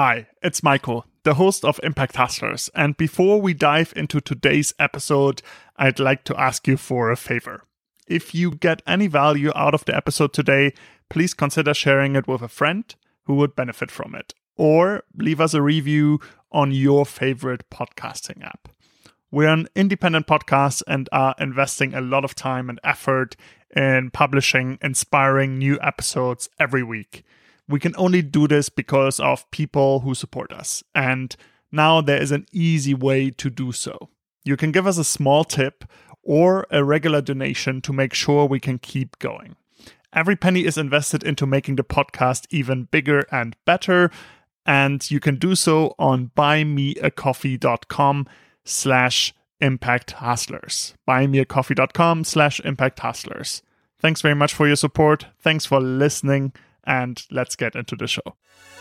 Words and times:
Hi, 0.00 0.28
it's 0.44 0.62
Michael, 0.62 1.06
the 1.24 1.34
host 1.34 1.64
of 1.64 1.80
Impact 1.82 2.14
Hustlers. 2.14 2.70
And 2.72 2.96
before 2.96 3.40
we 3.40 3.52
dive 3.52 3.92
into 3.96 4.20
today's 4.20 4.72
episode, 4.78 5.42
I'd 5.74 5.98
like 5.98 6.22
to 6.26 6.40
ask 6.40 6.68
you 6.68 6.76
for 6.76 7.10
a 7.10 7.16
favor. 7.16 7.64
If 8.06 8.32
you 8.32 8.52
get 8.52 8.80
any 8.86 9.08
value 9.08 9.50
out 9.56 9.74
of 9.74 9.84
the 9.86 9.96
episode 9.96 10.32
today, 10.32 10.72
please 11.10 11.34
consider 11.34 11.74
sharing 11.74 12.14
it 12.14 12.28
with 12.28 12.42
a 12.42 12.48
friend 12.48 12.94
who 13.24 13.34
would 13.34 13.56
benefit 13.56 13.90
from 13.90 14.14
it, 14.14 14.34
or 14.54 15.02
leave 15.16 15.40
us 15.40 15.52
a 15.52 15.62
review 15.62 16.20
on 16.52 16.70
your 16.70 17.04
favorite 17.04 17.68
podcasting 17.68 18.44
app. 18.44 18.68
We're 19.32 19.48
an 19.48 19.66
independent 19.74 20.28
podcast 20.28 20.84
and 20.86 21.08
are 21.10 21.34
investing 21.40 21.92
a 21.92 22.00
lot 22.00 22.24
of 22.24 22.36
time 22.36 22.70
and 22.70 22.78
effort 22.84 23.34
in 23.74 24.12
publishing 24.12 24.78
inspiring 24.80 25.58
new 25.58 25.76
episodes 25.82 26.48
every 26.60 26.84
week 26.84 27.24
we 27.68 27.78
can 27.78 27.94
only 27.96 28.22
do 28.22 28.48
this 28.48 28.68
because 28.68 29.20
of 29.20 29.50
people 29.50 30.00
who 30.00 30.14
support 30.14 30.52
us. 30.52 30.82
And 30.94 31.36
now 31.70 32.00
there 32.00 32.20
is 32.20 32.32
an 32.32 32.46
easy 32.52 32.94
way 32.94 33.30
to 33.30 33.50
do 33.50 33.72
so. 33.72 34.08
You 34.44 34.56
can 34.56 34.72
give 34.72 34.86
us 34.86 34.96
a 34.96 35.04
small 35.04 35.44
tip 35.44 35.84
or 36.22 36.66
a 36.70 36.82
regular 36.82 37.20
donation 37.20 37.80
to 37.82 37.92
make 37.92 38.14
sure 38.14 38.46
we 38.46 38.60
can 38.60 38.78
keep 38.78 39.18
going. 39.18 39.56
Every 40.12 40.36
penny 40.36 40.64
is 40.64 40.78
invested 40.78 41.22
into 41.22 41.46
making 41.46 41.76
the 41.76 41.84
podcast 41.84 42.46
even 42.50 42.84
bigger 42.84 43.26
and 43.30 43.54
better. 43.66 44.10
And 44.64 45.10
you 45.10 45.20
can 45.20 45.36
do 45.36 45.54
so 45.54 45.94
on 45.98 46.30
buymeacoffee.com 46.36 48.26
slash 48.64 49.34
impact 49.60 50.12
hustlers. 50.12 50.94
Buymeacoffee.com 51.06 52.24
slash 52.24 52.60
impact 52.60 53.00
hustlers. 53.00 53.62
Thanks 54.00 54.22
very 54.22 54.34
much 54.34 54.54
for 54.54 54.66
your 54.66 54.76
support. 54.76 55.26
Thanks 55.40 55.66
for 55.66 55.80
listening 55.80 56.52
and 56.88 57.24
let's 57.30 57.54
get 57.54 57.76
into 57.76 57.94
the 57.94 58.08
show. 58.08 58.34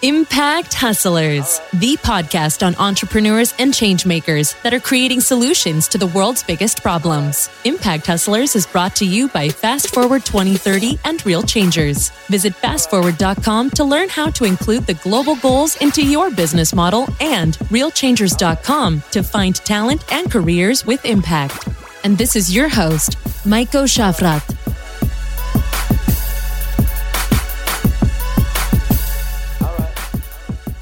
Impact 0.03 0.75
Hustlers, 0.75 1.59
the 1.73 1.97
podcast 1.97 2.63
on 2.65 2.75
entrepreneurs 2.75 3.55
and 3.57 3.73
changemakers 3.73 4.59
that 4.61 4.71
are 4.71 4.79
creating 4.79 5.21
solutions 5.21 5.87
to 5.87 5.97
the 5.97 6.05
world's 6.05 6.43
biggest 6.43 6.83
problems. 6.83 7.49
Impact 7.65 8.05
Hustlers 8.05 8.55
is 8.55 8.67
brought 8.67 8.95
to 8.97 9.05
you 9.05 9.27
by 9.29 9.49
Fast 9.49 9.91
Forward 9.95 10.23
2030 10.23 10.99
and 11.03 11.25
Real 11.25 11.41
Changers. 11.41 12.11
Visit 12.27 12.53
fastforward.com 12.53 13.71
to 13.71 13.83
learn 13.83 14.07
how 14.07 14.29
to 14.29 14.45
include 14.45 14.85
the 14.85 14.93
global 14.93 15.35
goals 15.37 15.75
into 15.77 16.05
your 16.05 16.29
business 16.29 16.75
model 16.75 17.07
and 17.19 17.55
realchangers.com 17.73 19.01
to 19.09 19.23
find 19.23 19.55
talent 19.55 20.13
and 20.13 20.31
careers 20.31 20.85
with 20.85 21.03
impact. 21.05 21.67
And 22.03 22.15
this 22.15 22.35
is 22.35 22.53
your 22.55 22.69
host, 22.69 23.17
Maiko 23.45 23.85
Schaffrath. 23.87 24.76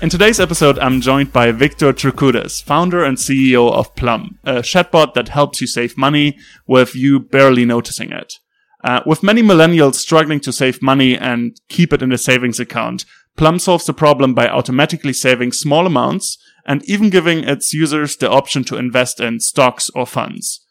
In 0.06 0.12
today's 0.12 0.40
episode, 0.40 0.78
I'm 0.78 1.02
joined 1.02 1.34
by 1.34 1.52
Victor 1.52 1.92
Trichkov, 1.92 2.62
founder 2.62 3.04
and 3.04 3.18
CEO 3.18 3.74
of 3.74 3.96
Plum, 3.96 4.38
a 4.44 4.58
chatbot 4.58 5.16
that 5.16 5.30
helps 5.30 5.62
you 5.62 5.66
save 5.66 5.98
money 5.98 6.38
with 6.68 6.94
you 6.94 7.20
barely 7.20 7.66
noticing 7.66 8.12
it. 8.12 8.34
Uh, 8.84 9.02
with 9.08 9.24
many 9.24 9.42
millennials 9.42 9.96
struggling 9.96 10.40
to 10.42 10.54
save 10.54 10.80
money 10.80 11.18
and 11.18 11.60
keep 11.70 11.92
it 11.92 12.04
in 12.04 12.12
a 12.12 12.20
savings 12.20 12.60
account, 12.60 13.06
Plum 13.36 13.58
solves 13.58 13.88
the 13.88 13.96
problem 13.96 14.36
by 14.36 14.48
automatically 14.48 15.12
saving 15.12 15.52
small 15.54 15.88
amounts 15.88 16.38
and 16.68 16.88
even 16.88 17.10
giving 17.10 17.44
its 17.44 17.74
users 17.74 18.16
the 18.16 18.30
option 18.30 18.64
to 18.66 18.78
invest 18.78 19.20
in 19.20 19.40
stocks 19.40 19.90
or 19.96 20.06
funds. 20.06 20.64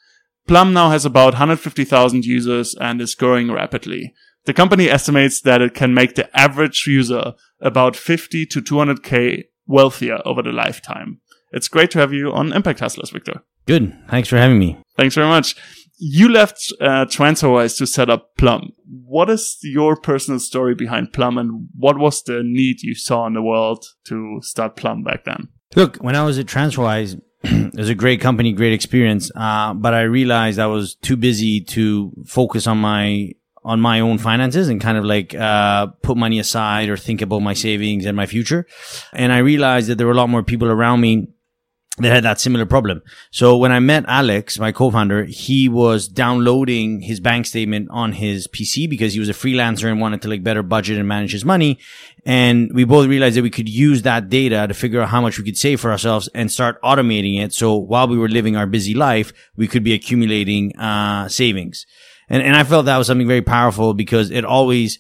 Plum 0.47 0.73
now 0.73 0.91
has 0.91 1.05
about 1.05 1.33
150,000 1.33 2.25
users 2.25 2.77
and 2.81 3.01
is 3.01 3.17
growing 3.17 3.51
rapidly. 3.51 4.15
The 4.45 4.55
company 4.55 4.91
estimates 4.91 5.41
that 5.43 5.63
it 5.63 5.75
can 5.75 5.95
make 5.95 6.15
the 6.15 6.35
average 6.39 6.87
user 6.87 7.35
about 7.61 7.97
50 7.97 8.45
to 8.47 8.61
200k 8.61 9.45
wealthier 9.67 10.19
over 10.27 10.43
the 10.43 10.53
lifetime. 10.53 11.21
It's 11.53 11.69
great 11.69 11.91
to 11.93 11.99
have 11.99 12.13
you 12.13 12.33
on 12.33 12.53
Impact 12.53 12.81
Hustlers, 12.81 13.11
Victor. 13.11 13.43
Good. 13.67 13.97
Thanks 14.11 14.29
for 14.29 14.37
having 14.37 14.59
me. 14.59 14.79
Thanks 14.97 15.15
very 15.15 15.29
much. 15.29 15.57
You 15.97 16.29
left 16.29 16.73
uh, 16.81 17.07
TransferWise 17.07 17.79
to 17.79 17.87
set 17.87 18.11
up 18.11 18.37
Plum. 18.37 18.73
What 18.85 19.31
is 19.31 19.59
your 19.63 19.97
personal 19.97 20.41
story 20.41 20.75
behind 20.75 21.13
Plum 21.13 21.39
and 21.39 21.69
what 21.79 21.99
was 21.99 22.23
the 22.23 22.43
need 22.45 22.83
you 22.83 22.95
saw 22.95 23.27
in 23.27 23.35
the 23.35 23.43
world 23.43 23.87
to 24.07 24.41
start 24.43 24.77
Plum 24.77 25.03
back 25.03 25.25
then? 25.25 25.49
Look, 25.77 25.97
when 25.99 26.17
I 26.17 26.25
was 26.25 26.39
at 26.39 26.47
TransferWise, 26.47 27.21
it 27.45 27.77
was 27.77 27.89
a 27.89 27.95
great 27.95 28.21
company, 28.21 28.53
great 28.53 28.73
experience. 28.73 29.31
Uh, 29.35 29.73
but 29.73 29.95
I 29.95 30.03
realized 30.03 30.59
I 30.59 30.67
was 30.67 30.97
too 30.97 31.17
busy 31.17 31.61
to 31.61 32.13
focus 32.27 32.67
on 32.67 32.79
my 32.79 33.31
on 33.65 33.81
my 33.81 34.01
own 34.01 34.19
finances 34.19 34.69
and 34.69 34.81
kind 34.81 34.99
of 34.99 35.05
like 35.05 35.35
uh, 35.35 35.87
put 36.03 36.17
money 36.17 36.39
aside 36.39 36.89
or 36.89 36.97
think 36.97 37.23
about 37.23 37.41
my 37.41 37.55
savings 37.55 38.05
and 38.05 38.17
my 38.17 38.27
future. 38.27 38.67
And 39.13 39.33
I 39.33 39.39
realized 39.39 39.89
that 39.89 39.97
there 39.97 40.07
were 40.07 40.13
a 40.13 40.17
lot 40.17 40.29
more 40.29 40.43
people 40.43 40.69
around 40.69 41.01
me 41.01 41.29
that 41.99 42.13
had 42.13 42.25
that 42.25 42.41
similar 42.41 42.67
problem. 42.67 43.03
So 43.31 43.57
when 43.57 43.71
I 43.71 43.79
met 43.79 44.05
Alex, 44.09 44.59
my 44.59 44.73
co-founder, 44.73 45.27
he 45.27 45.69
was 45.69 46.09
downloading 46.09 47.03
his 47.03 47.21
bank 47.21 47.47
statement 47.47 47.89
on 47.91 48.13
his 48.13 48.49
PC 48.49 48.91
because 48.91 49.13
he 49.13 49.21
was 49.21 49.29
a 49.29 49.33
freelancer 49.33 49.89
and 49.89 50.01
wanted 50.01 50.21
to 50.23 50.29
like 50.29 50.43
better 50.43 50.65
budget 50.65 50.99
and 50.99 51.07
manage 51.07 51.31
his 51.31 51.45
money. 51.45 51.79
And 52.27 52.73
we 52.75 52.83
both 52.83 53.07
realized 53.07 53.37
that 53.37 53.43
we 53.43 53.51
could 53.51 53.69
use 53.69 54.03
that 54.03 54.29
data 54.29 54.67
to 54.67 54.75
figure 54.75 55.01
out 55.03 55.11
how 55.11 55.21
much 55.21 55.39
we 55.39 55.45
could 55.45 55.57
save 55.57 55.81
for 55.81 55.93
ourselves 55.93 56.29
and 56.35 56.51
start 56.51 56.83
automating 56.83 57.41
it. 57.41 57.53
So 57.53 57.77
while 57.77 58.09
we 58.09 58.19
were 58.19 58.29
living 58.29 58.57
our 58.57 58.67
busy 58.67 58.95
life, 58.95 59.33
we 59.57 59.69
could 59.69 59.85
be 59.85 59.95
accumulating, 59.95 60.77
uh, 60.77 61.29
savings. 61.29 61.87
And, 62.29 62.43
and 62.43 62.57
I 62.57 62.65
felt 62.65 62.87
that 62.87 62.99
was 62.99 63.07
something 63.07 63.29
very 63.29 63.43
powerful 63.43 63.95
because 63.95 64.31
it 64.31 64.45
always 64.45 64.99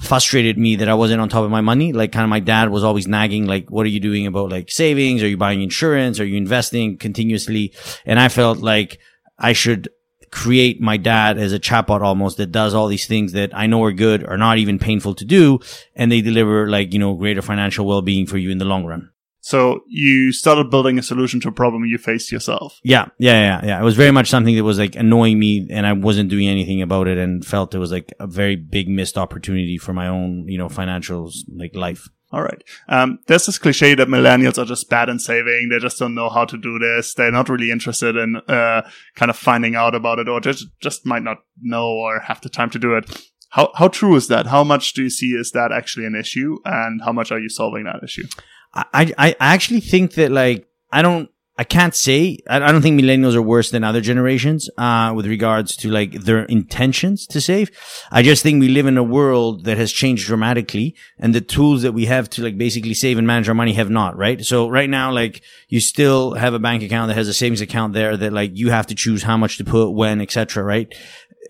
frustrated 0.00 0.56
me 0.56 0.76
that 0.76 0.88
I 0.88 0.94
wasn't 0.94 1.20
on 1.20 1.28
top 1.28 1.44
of 1.44 1.50
my 1.50 1.60
money. 1.60 1.92
Like 1.92 2.12
kind 2.12 2.24
of 2.24 2.30
my 2.30 2.40
dad 2.40 2.70
was 2.70 2.84
always 2.84 3.08
nagging, 3.08 3.46
like, 3.46 3.70
what 3.70 3.84
are 3.84 3.90
you 3.90 4.00
doing 4.00 4.26
about 4.26 4.50
like 4.50 4.70
savings? 4.70 5.22
Are 5.22 5.28
you 5.28 5.36
buying 5.36 5.62
insurance? 5.62 6.20
Are 6.20 6.24
you 6.24 6.36
investing 6.36 6.98
continuously? 6.98 7.74
And 8.06 8.20
I 8.20 8.28
felt 8.28 8.58
like 8.58 9.00
I 9.38 9.52
should 9.52 9.88
create 10.30 10.80
my 10.80 10.98
dad 10.98 11.38
as 11.38 11.52
a 11.52 11.58
chatbot 11.58 12.02
almost 12.02 12.36
that 12.36 12.52
does 12.52 12.74
all 12.74 12.86
these 12.86 13.06
things 13.06 13.32
that 13.32 13.50
I 13.56 13.66
know 13.66 13.82
are 13.84 13.92
good 13.92 14.28
or 14.28 14.36
not 14.36 14.58
even 14.58 14.78
painful 14.78 15.14
to 15.14 15.24
do. 15.24 15.60
And 15.96 16.12
they 16.12 16.20
deliver 16.20 16.68
like, 16.68 16.92
you 16.92 16.98
know, 16.98 17.14
greater 17.14 17.42
financial 17.42 17.86
well-being 17.86 18.26
for 18.26 18.38
you 18.38 18.50
in 18.50 18.58
the 18.58 18.64
long 18.66 18.84
run. 18.84 19.10
So 19.48 19.82
you 19.86 20.30
started 20.30 20.68
building 20.68 20.98
a 20.98 21.02
solution 21.02 21.40
to 21.40 21.48
a 21.48 21.52
problem 21.52 21.86
you 21.86 21.96
faced 21.96 22.30
yourself. 22.30 22.78
Yeah, 22.82 23.06
yeah, 23.16 23.40
yeah, 23.40 23.66
yeah. 23.66 23.80
It 23.80 23.82
was 23.82 23.96
very 23.96 24.10
much 24.10 24.28
something 24.28 24.54
that 24.54 24.62
was 24.62 24.78
like 24.78 24.94
annoying 24.94 25.38
me, 25.38 25.66
and 25.70 25.86
I 25.86 25.94
wasn't 25.94 26.28
doing 26.28 26.48
anything 26.48 26.82
about 26.82 27.08
it, 27.08 27.16
and 27.16 27.42
felt 27.42 27.74
it 27.74 27.78
was 27.78 27.90
like 27.90 28.12
a 28.20 28.26
very 28.26 28.56
big 28.56 28.90
missed 28.90 29.16
opportunity 29.16 29.78
for 29.78 29.94
my 29.94 30.06
own, 30.06 30.46
you 30.48 30.58
know, 30.58 30.68
financials 30.68 31.32
like 31.48 31.74
life. 31.74 32.10
All 32.30 32.42
right. 32.42 32.62
Um, 32.90 33.20
there's 33.26 33.46
this 33.46 33.56
cliche 33.56 33.94
that 33.94 34.08
millennials 34.08 34.58
are 34.58 34.66
just 34.66 34.90
bad 34.90 35.08
in 35.08 35.18
saving. 35.18 35.70
They 35.70 35.78
just 35.78 35.98
don't 35.98 36.14
know 36.14 36.28
how 36.28 36.44
to 36.44 36.58
do 36.58 36.78
this. 36.78 37.14
They're 37.14 37.32
not 37.32 37.48
really 37.48 37.70
interested 37.70 38.16
in 38.16 38.36
uh, 38.48 38.82
kind 39.14 39.30
of 39.30 39.36
finding 39.38 39.74
out 39.74 39.94
about 39.94 40.18
it, 40.18 40.28
or 40.28 40.42
just 40.42 40.66
just 40.78 41.06
might 41.06 41.22
not 41.22 41.38
know 41.62 41.88
or 41.88 42.20
have 42.20 42.42
the 42.42 42.50
time 42.50 42.68
to 42.68 42.78
do 42.78 42.94
it. 42.96 43.30
How 43.48 43.70
how 43.76 43.88
true 43.88 44.14
is 44.14 44.28
that? 44.28 44.48
How 44.48 44.62
much 44.62 44.92
do 44.92 45.04
you 45.04 45.08
see 45.08 45.28
is 45.28 45.52
that 45.52 45.72
actually 45.72 46.04
an 46.04 46.14
issue, 46.14 46.58
and 46.66 47.00
how 47.02 47.12
much 47.12 47.32
are 47.32 47.40
you 47.40 47.48
solving 47.48 47.84
that 47.84 48.04
issue? 48.04 48.26
I, 48.74 49.12
I 49.18 49.36
actually 49.40 49.80
think 49.80 50.14
that 50.14 50.30
like, 50.30 50.66
I 50.92 51.02
don't, 51.02 51.30
I 51.60 51.64
can't 51.64 51.94
say, 51.94 52.38
I, 52.48 52.60
don't 52.60 52.82
think 52.82 53.00
millennials 53.00 53.34
are 53.34 53.42
worse 53.42 53.72
than 53.72 53.82
other 53.82 54.00
generations, 54.00 54.70
uh, 54.78 55.12
with 55.16 55.26
regards 55.26 55.74
to 55.78 55.90
like 55.90 56.12
their 56.12 56.44
intentions 56.44 57.26
to 57.26 57.40
save. 57.40 57.72
I 58.12 58.22
just 58.22 58.44
think 58.44 58.60
we 58.60 58.68
live 58.68 58.86
in 58.86 58.96
a 58.96 59.02
world 59.02 59.64
that 59.64 59.76
has 59.76 59.90
changed 59.90 60.28
dramatically 60.28 60.94
and 61.18 61.34
the 61.34 61.40
tools 61.40 61.82
that 61.82 61.90
we 61.90 62.06
have 62.06 62.30
to 62.30 62.44
like 62.44 62.56
basically 62.56 62.94
save 62.94 63.18
and 63.18 63.26
manage 63.26 63.48
our 63.48 63.56
money 63.56 63.72
have 63.72 63.90
not, 63.90 64.16
right? 64.16 64.44
So 64.44 64.68
right 64.68 64.88
now, 64.88 65.10
like 65.10 65.42
you 65.68 65.80
still 65.80 66.34
have 66.34 66.54
a 66.54 66.60
bank 66.60 66.84
account 66.84 67.08
that 67.08 67.16
has 67.16 67.26
a 67.26 67.34
savings 67.34 67.60
account 67.60 67.92
there 67.92 68.16
that 68.16 68.32
like 68.32 68.52
you 68.54 68.70
have 68.70 68.86
to 68.86 68.94
choose 68.94 69.24
how 69.24 69.36
much 69.36 69.56
to 69.56 69.64
put 69.64 69.90
when, 69.90 70.20
etc. 70.20 70.62
Right? 70.62 70.94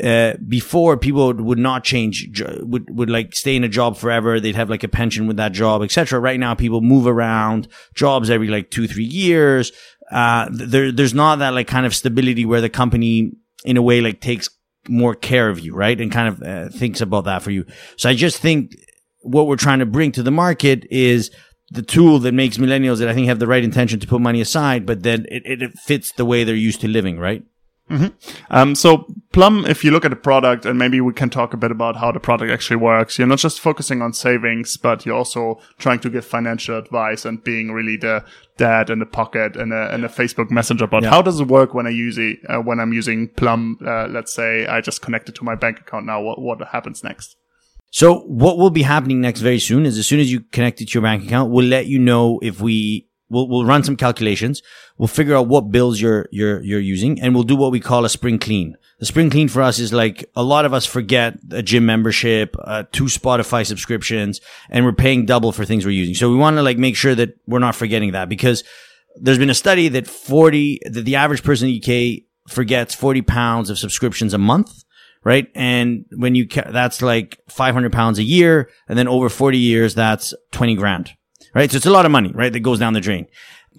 Uh, 0.03 0.35
before 0.47 0.97
people 0.97 1.33
would 1.35 1.59
not 1.59 1.85
change, 1.85 2.29
would, 2.61 2.89
would 2.97 3.11
like 3.11 3.35
stay 3.35 3.57
in 3.57 3.65
a 3.65 3.69
job 3.69 3.97
forever. 3.97 4.39
They'd 4.39 4.55
have 4.55 4.71
like 4.71 4.85
a 4.85 4.89
pension 4.89 5.27
with 5.27 5.37
that 5.39 5.53
job, 5.53 5.83
etc. 5.83 6.21
Right 6.21 6.39
now, 6.39 6.55
people 6.55 6.81
move 6.81 7.07
around 7.07 7.69
jobs 7.95 8.31
every 8.31 8.49
like 8.49 8.71
two, 8.71 8.87
three 8.87 9.05
years. 9.05 9.73
Uh, 10.11 10.49
there, 10.53 10.93
there's 10.93 11.15
not 11.15 11.41
that 11.41 11.55
like 11.55 11.67
kind 11.67 11.85
of 11.85 11.95
stability 11.95 12.45
where 12.45 12.61
the 12.61 12.71
company 12.71 13.33
in 13.65 13.77
a 13.77 13.83
way 13.83 14.01
like 14.01 14.21
takes 14.21 14.49
more 14.89 15.15
care 15.15 15.49
of 15.49 15.61
you, 15.61 15.75
right? 15.75 16.01
And 16.01 16.13
kind 16.13 16.29
of 16.29 16.43
uh, 16.43 16.69
thinks 16.71 17.01
about 17.01 17.25
that 17.25 17.43
for 17.43 17.51
you. 17.51 17.67
So 17.97 18.09
I 18.09 18.15
just 18.15 18.39
think 18.39 18.77
what 19.23 19.47
we're 19.47 19.57
trying 19.57 19.81
to 19.81 19.87
bring 19.87 20.13
to 20.13 20.23
the 20.23 20.31
market 20.31 20.87
is 20.91 21.31
the 21.71 21.83
tool 21.83 22.19
that 22.21 22.33
makes 22.33 22.57
millennials 22.57 22.99
that 22.99 23.09
I 23.09 23.15
think 23.15 23.27
have 23.27 23.39
the 23.39 23.47
right 23.47 23.63
intention 23.63 24.01
to 24.01 24.07
put 24.07 24.21
money 24.21 24.41
aside, 24.41 24.87
but 24.87 25.03
then 25.03 25.27
it, 25.29 25.63
it 25.63 25.79
fits 25.79 26.13
the 26.13 26.25
way 26.25 26.45
they're 26.45 26.55
used 26.55 26.81
to 26.81 26.89
living, 26.89 27.19
right? 27.19 27.43
Mm-hmm. 27.91 28.07
Um, 28.51 28.75
so 28.75 29.07
Plum, 29.33 29.65
if 29.67 29.85
you 29.85 29.91
look 29.91 30.05
at 30.05 30.11
the 30.11 30.17
product, 30.17 30.67
and 30.67 30.79
maybe 30.79 31.01
we 31.01 31.13
can 31.13 31.31
talk 31.31 31.55
a 31.55 31.57
bit 31.57 31.71
about 31.71 31.97
how 31.97 32.13
the 32.13 32.21
product 32.21 32.51
actually 32.51 32.77
works. 32.77 33.19
You're 33.19 33.29
not 33.29 33.39
just 33.39 33.61
focusing 33.61 34.03
on 34.03 34.13
savings, 34.13 34.77
but 34.77 35.07
you're 35.07 35.17
also 35.17 35.61
trying 35.79 36.01
to 36.01 36.11
give 36.11 36.25
financial 36.25 36.79
advice 36.79 37.25
and 37.25 37.43
being 37.43 37.73
really 37.73 37.97
the 37.97 38.25
dad 38.57 38.91
in 38.91 38.99
the 38.99 39.07
pocket 39.07 39.57
and 39.57 39.73
a, 39.73 39.93
and 39.95 40.05
a 40.05 40.09
Facebook 40.09 40.51
Messenger 40.51 40.87
bot. 40.87 41.03
Yeah. 41.03 41.11
How 41.11 41.23
does 41.23 41.41
it 41.41 41.49
work 41.49 41.75
when 41.75 41.87
I 41.87 41.91
use 41.91 42.19
it? 42.19 42.39
Uh, 42.49 42.59
when 42.59 42.81
I'm 42.81 42.93
using 42.93 43.29
Plum, 43.29 43.79
uh, 43.87 44.07
let's 44.09 44.33
say 44.33 44.67
I 44.67 44.81
just 44.81 45.03
connect 45.03 45.29
it 45.29 45.35
to 45.37 45.45
my 45.45 45.55
bank 45.55 45.81
account 45.81 46.07
now. 46.07 46.21
What 46.21 46.41
what 46.41 46.61
happens 46.69 47.03
next? 47.03 47.37
So 47.91 48.21
what 48.21 48.59
will 48.59 48.71
be 48.71 48.83
happening 48.83 49.21
next 49.21 49.41
very 49.41 49.59
soon 49.59 49.87
is 49.87 49.97
as 49.97 50.07
soon 50.07 50.21
as 50.21 50.31
you 50.31 50.41
connect 50.41 50.81
it 50.81 50.89
to 50.89 50.95
your 50.95 51.03
bank 51.03 51.25
account, 51.25 51.51
we'll 51.51 51.67
let 51.67 51.87
you 51.87 51.99
know 51.99 52.39
if 52.43 52.61
we 52.61 53.08
We'll, 53.31 53.49
we'll 53.49 53.65
run 53.65 53.85
some 53.85 53.97
calculations. 53.97 54.63
We'll 54.97 55.09
figure 55.09 55.37
out 55.37 55.49
what 55.49 55.71
bills 55.71 56.01
you're, 56.01 56.29
you're, 56.31 56.63
you're 56.63 56.81
using 56.81 57.21
and 57.21 57.35
we'll 57.35 57.45
do 57.45 57.57
what 57.57 57.73
we 57.73 57.81
call 57.81 58.05
a 58.05 58.09
spring 58.09 58.39
clean. 58.39 58.77
The 58.99 59.07
spring 59.07 59.31
clean 59.31 59.49
for 59.49 59.63
us 59.63 59.79
is 59.79 59.93
like 59.93 60.25
a 60.35 60.43
lot 60.43 60.65
of 60.65 60.75
us 60.75 60.87
forget 60.87 61.39
a 61.51 61.63
gym 61.63 61.87
membership, 61.87 62.57
uh, 62.65 62.85
two 62.91 63.05
Spotify 63.05 63.65
subscriptions, 63.65 64.41
and 64.71 64.85
we're 64.85 64.93
paying 64.93 65.27
double 65.27 65.53
for 65.53 65.65
things 65.65 65.85
we're 65.85 65.93
using. 65.93 66.15
So 66.15 66.31
we 66.31 66.37
want 66.37 66.57
to 66.57 66.63
like 66.63 66.79
make 66.79 66.97
sure 66.97 67.15
that 67.15 67.39
we're 67.47 67.59
not 67.59 67.77
forgetting 67.77 68.13
that 68.13 68.29
because 68.29 68.65
there's 69.17 69.39
been 69.39 69.51
a 69.51 69.55
study 69.55 69.89
that 69.89 70.07
40, 70.07 70.81
that 70.87 71.05
the 71.05 71.17
average 71.17 71.43
person 71.43 71.69
in 71.69 71.81
the 71.81 72.19
UK 72.19 72.53
forgets 72.53 72.95
40 72.95 73.23
pounds 73.23 73.71
of 73.71 73.79
subscriptions 73.79 74.35
a 74.35 74.39
month 74.39 74.85
right? 75.25 75.49
And 75.55 76.07
when 76.17 76.35
you, 76.35 76.49
ca- 76.49 76.71
that's 76.71 77.03
like 77.03 77.39
500 77.49 77.93
pounds 77.93 78.19
a 78.19 78.23
year. 78.23 78.71
And 78.89 78.99
then 78.99 79.09
over 79.09 79.29
40 79.29 79.59
years, 79.59 79.95
that's 79.95 80.35
20 80.53 80.75
grand, 80.77 81.13
right? 81.59 81.71
So 81.71 81.77
it's 81.77 81.87
a 81.87 81.91
lot 81.91 82.07
of 82.07 82.13
money, 82.13 82.31
right? 82.33 82.53
That 82.53 82.61
goes 82.61 82.79
down 82.79 82.93
the 82.93 83.01
drain. 83.01 83.27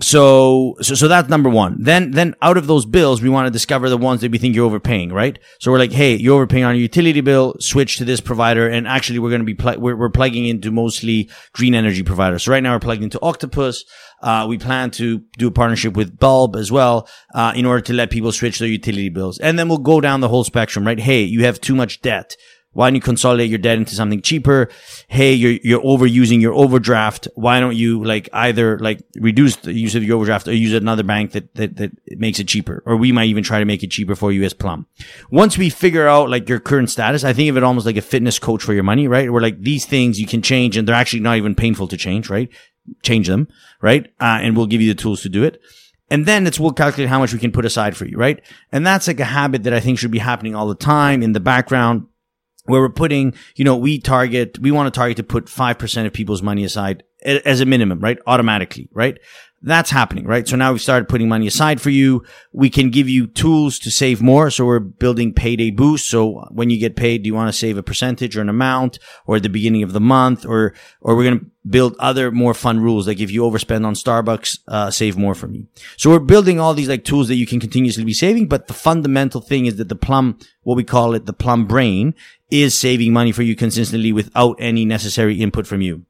So, 0.02 0.76
so, 0.82 0.96
so 0.96 1.08
that's 1.08 1.30
number 1.30 1.50
one. 1.50 1.78
Then, 1.80 2.12
then 2.12 2.36
out 2.42 2.58
of 2.58 2.68
those 2.68 2.86
bills, 2.86 3.22
we 3.22 3.30
want 3.30 3.48
to 3.48 3.52
discover 3.52 3.90
the 3.90 3.98
ones 3.98 4.22
that 4.22 4.32
we 4.32 4.38
think 4.38 4.56
you're 4.56 4.66
overpaying, 4.66 5.12
right? 5.12 5.40
So 5.60 5.72
we're 5.72 5.80
like, 5.80 5.92
hey, 5.92 6.16
you're 6.16 6.36
overpaying 6.36 6.64
on 6.64 6.76
your 6.76 6.82
utility 6.82 7.22
bill, 7.22 7.56
switch 7.60 7.98
to 7.98 8.06
this 8.06 8.22
provider. 8.22 8.68
And 8.68 8.88
actually, 8.88 9.20
we're 9.20 9.30
going 9.30 9.42
to 9.42 9.46
be, 9.46 9.56
pl- 9.56 9.80
we're, 9.80 9.96
we're 9.96 10.10
plugging 10.10 10.46
into 10.46 10.72
mostly 10.72 11.30
green 11.54 11.74
energy 11.74 12.04
providers. 12.04 12.44
So 12.44 12.52
right 12.52 12.64
now 12.64 12.74
we're 12.74 12.80
plugged 12.80 13.04
into 13.04 13.20
Octopus. 13.22 13.84
Uh, 14.22 14.46
we 14.48 14.58
plan 14.58 14.92
to 14.92 15.20
do 15.38 15.48
a 15.48 15.52
partnership 15.52 15.96
with 15.96 16.20
Bulb 16.20 16.56
as 16.56 16.72
well, 16.72 17.08
uh, 17.34 17.54
in 17.56 17.66
order 17.66 17.82
to 17.82 17.94
let 17.94 18.10
people 18.10 18.32
switch 18.32 18.60
their 18.60 18.68
utility 18.68 19.10
bills. 19.10 19.38
And 19.40 19.58
then 19.58 19.70
we'll 19.70 19.78
go 19.80 20.02
down 20.02 20.20
the 20.20 20.30
whole 20.30 20.44
spectrum, 20.44 20.86
right? 20.86 21.00
Hey, 21.00 21.24
you 21.24 21.46
have 21.46 21.60
too 21.60 21.76
much 21.76 22.02
debt. 22.02 22.36
Why 22.80 22.88
don't 22.90 22.96
you 22.96 23.02
consolidate 23.02 23.50
your 23.50 23.60
debt 23.60 23.78
into 23.78 23.94
something 23.94 24.22
cheaper? 24.22 24.70
Hey, 25.10 25.34
you're, 25.34 25.60
you're 25.62 25.82
overusing 25.82 26.40
your 26.40 26.54
overdraft. 26.54 27.28
Why 27.36 27.60
don't 27.60 27.76
you 27.76 28.02
like 28.06 28.30
either 28.32 28.80
like 28.80 29.02
reduce 29.16 29.58
the 29.58 29.74
use 29.74 29.96
of 29.96 30.04
your 30.06 30.16
overdraft 30.16 30.48
or 30.48 30.54
use 30.54 30.72
another 30.72 31.04
bank 31.04 31.34
that, 31.34 31.54
that, 31.56 31.76
that 31.76 31.92
makes 32.18 32.40
it 32.40 32.48
cheaper? 32.48 32.82
Or 32.86 32.96
we 32.96 33.12
might 33.12 33.26
even 33.26 33.44
try 33.44 33.60
to 33.60 33.66
make 33.66 33.84
it 33.84 33.92
cheaper 33.92 34.16
for 34.16 34.32
you 34.32 34.44
as 34.44 34.54
Plum. 34.54 34.86
Once 35.30 35.58
we 35.58 35.70
figure 35.70 36.08
out 36.08 36.30
like 36.30 36.48
your 36.48 36.62
current 36.62 36.90
status, 36.90 37.26
I 37.26 37.34
think 37.34 37.50
of 37.50 37.58
it 37.58 37.64
almost 37.64 37.86
like 37.86 37.98
a 37.98 38.02
fitness 38.02 38.40
coach 38.40 38.64
for 38.64 38.74
your 38.74 38.84
money, 38.84 39.10
right? 39.10 39.30
Where 39.30 39.42
like 39.42 39.62
these 39.62 39.86
things 39.86 40.18
you 40.18 40.26
can 40.26 40.42
change 40.42 40.78
and 40.78 40.88
they're 40.88 40.96
actually 40.96 41.20
not 41.20 41.36
even 41.36 41.56
painful 41.56 41.90
to 41.90 41.98
change, 41.98 42.30
right? 42.30 42.48
Change 43.04 43.28
them, 43.28 43.50
right? 43.82 44.06
Uh, 44.22 44.40
and 44.42 44.56
we'll 44.56 44.68
give 44.68 44.80
you 44.80 44.94
the 44.94 45.02
tools 45.02 45.22
to 45.24 45.28
do 45.28 45.44
it. 45.44 45.62
And 46.10 46.26
then 46.26 46.48
it's 46.48 46.62
we'll 46.62 46.72
calculate 46.72 47.10
how 47.10 47.20
much 47.20 47.34
we 47.34 47.40
can 47.40 47.52
put 47.52 47.66
aside 47.66 47.98
for 47.98 48.06
you, 48.06 48.18
right? 48.18 48.42
And 48.72 48.88
that's 48.88 49.08
like 49.08 49.20
a 49.20 49.26
habit 49.26 49.64
that 49.64 49.74
I 49.74 49.82
think 49.82 50.00
should 50.00 50.12
be 50.12 50.20
happening 50.20 50.56
all 50.56 50.70
the 50.70 50.76
time 50.76 51.22
in 51.22 51.34
the 51.34 51.42
background 51.42 52.06
where 52.70 52.82
we're 52.82 52.90
putting, 52.90 53.34
you 53.56 53.66
know, 53.66 53.76
we 53.76 54.00
target, 54.00 54.60
we 54.60 54.72
want 54.72 54.94
to 54.94 54.98
target 54.98 55.18
to 55.18 55.24
put 55.24 55.46
5% 55.46 56.06
of 56.06 56.14
people's 56.14 56.42
money 56.42 56.64
aside 56.64 57.04
as 57.24 57.60
a 57.60 57.66
minimum, 57.66 58.00
right? 58.00 58.18
Automatically, 58.28 58.88
right? 58.94 59.18
That's 59.62 59.90
happening, 59.90 60.26
right? 60.26 60.48
So 60.48 60.56
now 60.56 60.72
we've 60.72 60.82
started 60.82 61.10
putting 61.10 61.28
money 61.28 61.46
aside 61.46 61.82
for 61.82 61.90
you. 61.90 62.24
We 62.54 62.70
can 62.70 62.92
give 62.92 63.10
you 63.10 63.28
tools 63.28 63.78
to 63.80 63.92
save 63.92 64.22
more. 64.22 64.50
So 64.50 64.66
we're 64.66 64.80
building 64.80 65.34
payday 65.34 65.70
boost. 65.70 66.10
So 66.10 66.48
when 66.52 66.70
you 66.70 66.80
get 66.80 66.96
paid, 66.96 67.24
do 67.24 67.28
you 67.28 67.34
want 67.34 67.50
to 67.50 67.58
save 67.58 67.78
a 67.78 67.84
percentage 67.84 68.38
or 68.38 68.42
an 68.42 68.48
amount 68.48 69.00
or 69.26 69.36
at 69.36 69.44
the 69.44 69.50
beginning 69.50 69.84
of 69.84 69.92
the 69.92 70.00
month 70.00 70.46
or, 70.46 70.74
or 71.02 71.16
we're 71.16 71.26
going 71.26 71.40
to 71.40 71.46
build 71.68 71.96
other 72.00 72.32
more 72.32 72.54
fun 72.54 72.80
rules. 72.80 73.08
Like 73.08 73.20
if 73.20 73.32
you 73.32 73.42
overspend 73.42 73.86
on 73.86 73.94
Starbucks, 73.94 74.60
uh, 74.68 74.92
save 74.92 75.18
more 75.18 75.36
for 75.36 75.48
me. 75.48 75.68
So 75.98 76.10
we're 76.10 76.20
building 76.20 76.60
all 76.60 76.74
these 76.74 76.90
like 76.90 77.04
tools 77.04 77.28
that 77.28 77.36
you 77.36 77.46
can 77.46 77.60
continuously 77.60 78.04
be 78.04 78.14
saving. 78.14 78.48
But 78.48 78.68
the 78.68 78.74
fundamental 78.74 79.42
thing 79.42 79.66
is 79.66 79.76
that 79.76 79.90
the 79.90 79.96
plum, 79.96 80.40
what 80.64 80.76
we 80.76 80.84
call 80.84 81.14
it, 81.14 81.26
the 81.26 81.34
plum 81.34 81.66
brain 81.66 82.16
is 82.50 82.78
saving 82.78 83.14
money 83.14 83.32
for 83.32 83.44
you 83.44 83.56
consistently 83.56 84.12
without 84.12 84.56
any 84.60 84.86
necessary 84.86 85.42
input 85.42 85.68
from 85.68 85.82
you. 85.82 86.06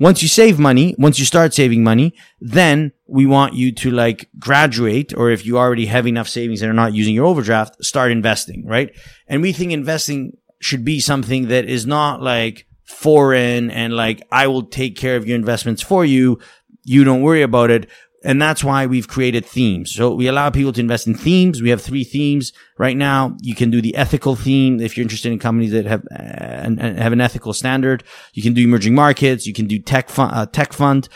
Once 0.00 0.22
you 0.22 0.28
save 0.28 0.58
money, 0.58 0.94
once 0.98 1.18
you 1.18 1.24
start 1.24 1.52
saving 1.52 1.82
money, 1.82 2.14
then 2.40 2.92
we 3.06 3.26
want 3.26 3.54
you 3.54 3.72
to 3.72 3.90
like 3.90 4.28
graduate, 4.38 5.12
or 5.14 5.30
if 5.30 5.44
you 5.44 5.58
already 5.58 5.86
have 5.86 6.06
enough 6.06 6.28
savings 6.28 6.62
and 6.62 6.70
are 6.70 6.74
not 6.74 6.94
using 6.94 7.14
your 7.14 7.26
overdraft, 7.26 7.84
start 7.84 8.12
investing, 8.12 8.64
right? 8.66 8.94
And 9.26 9.42
we 9.42 9.52
think 9.52 9.72
investing 9.72 10.36
should 10.60 10.84
be 10.84 11.00
something 11.00 11.48
that 11.48 11.64
is 11.64 11.86
not 11.86 12.22
like 12.22 12.66
foreign 12.84 13.70
and 13.70 13.94
like, 13.94 14.22
I 14.30 14.46
will 14.46 14.64
take 14.64 14.96
care 14.96 15.16
of 15.16 15.26
your 15.26 15.36
investments 15.36 15.82
for 15.82 16.04
you. 16.04 16.38
You 16.84 17.04
don't 17.04 17.22
worry 17.22 17.42
about 17.42 17.70
it. 17.70 17.88
And 18.24 18.42
that's 18.42 18.64
why 18.64 18.86
we've 18.86 19.06
created 19.06 19.46
themes. 19.46 19.94
So 19.94 20.12
we 20.12 20.26
allow 20.26 20.50
people 20.50 20.72
to 20.72 20.80
invest 20.80 21.06
in 21.06 21.14
themes. 21.14 21.62
We 21.62 21.70
have 21.70 21.80
three 21.80 22.02
themes 22.02 22.52
right 22.76 22.96
now. 22.96 23.36
You 23.40 23.54
can 23.54 23.70
do 23.70 23.80
the 23.80 23.94
ethical 23.94 24.34
theme 24.34 24.80
if 24.80 24.96
you're 24.96 25.02
interested 25.02 25.30
in 25.30 25.38
companies 25.38 25.70
that 25.70 25.86
have 25.86 26.04
uh, 26.10 26.16
and, 26.16 26.80
and 26.80 26.98
have 26.98 27.12
an 27.12 27.20
ethical 27.20 27.52
standard. 27.52 28.02
You 28.32 28.42
can 28.42 28.54
do 28.54 28.64
emerging 28.64 28.94
markets. 28.94 29.46
You 29.46 29.54
can 29.54 29.66
do 29.66 29.78
tech 29.78 30.08
fund, 30.08 30.34
uh, 30.34 30.46
tech 30.46 30.72
fund, 30.72 31.08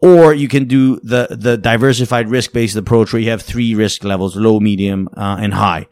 or 0.00 0.32
you 0.32 0.48
can 0.48 0.64
do 0.64 0.98
the 1.00 1.28
the 1.30 1.58
diversified 1.58 2.30
risk 2.30 2.52
based 2.52 2.76
approach 2.76 3.12
where 3.12 3.20
you 3.20 3.30
have 3.30 3.42
three 3.42 3.74
risk 3.74 4.02
levels: 4.02 4.34
low, 4.34 4.58
medium, 4.58 5.10
uh, 5.14 5.36
and 5.38 5.52
high. 5.52 5.86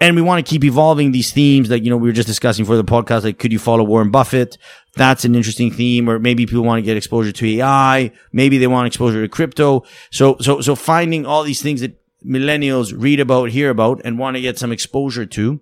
And 0.00 0.14
we 0.14 0.22
want 0.22 0.44
to 0.44 0.48
keep 0.48 0.64
evolving 0.64 1.10
these 1.10 1.32
themes. 1.32 1.68
that, 1.70 1.82
you 1.82 1.90
know, 1.90 1.96
we 1.96 2.08
were 2.08 2.12
just 2.12 2.28
discussing 2.28 2.64
for 2.64 2.76
the 2.76 2.84
podcast, 2.84 3.24
like, 3.24 3.38
could 3.38 3.52
you 3.52 3.58
follow 3.58 3.82
Warren 3.82 4.10
Buffett? 4.10 4.56
That's 4.98 5.24
an 5.24 5.34
interesting 5.34 5.70
theme. 5.70 6.08
Or 6.08 6.18
maybe 6.18 6.44
people 6.44 6.64
want 6.64 6.78
to 6.78 6.82
get 6.82 6.96
exposure 6.96 7.32
to 7.32 7.46
AI. 7.56 8.12
Maybe 8.32 8.58
they 8.58 8.66
want 8.66 8.86
exposure 8.86 9.22
to 9.22 9.28
crypto. 9.28 9.84
So, 10.10 10.36
so, 10.40 10.60
so 10.60 10.74
finding 10.74 11.24
all 11.24 11.42
these 11.42 11.62
things 11.62 11.80
that 11.80 11.98
millennials 12.24 12.92
read 12.96 13.20
about, 13.20 13.50
hear 13.50 13.70
about, 13.70 14.00
and 14.04 14.18
want 14.18 14.36
to 14.36 14.42
get 14.42 14.58
some 14.58 14.72
exposure 14.72 15.24
to 15.26 15.60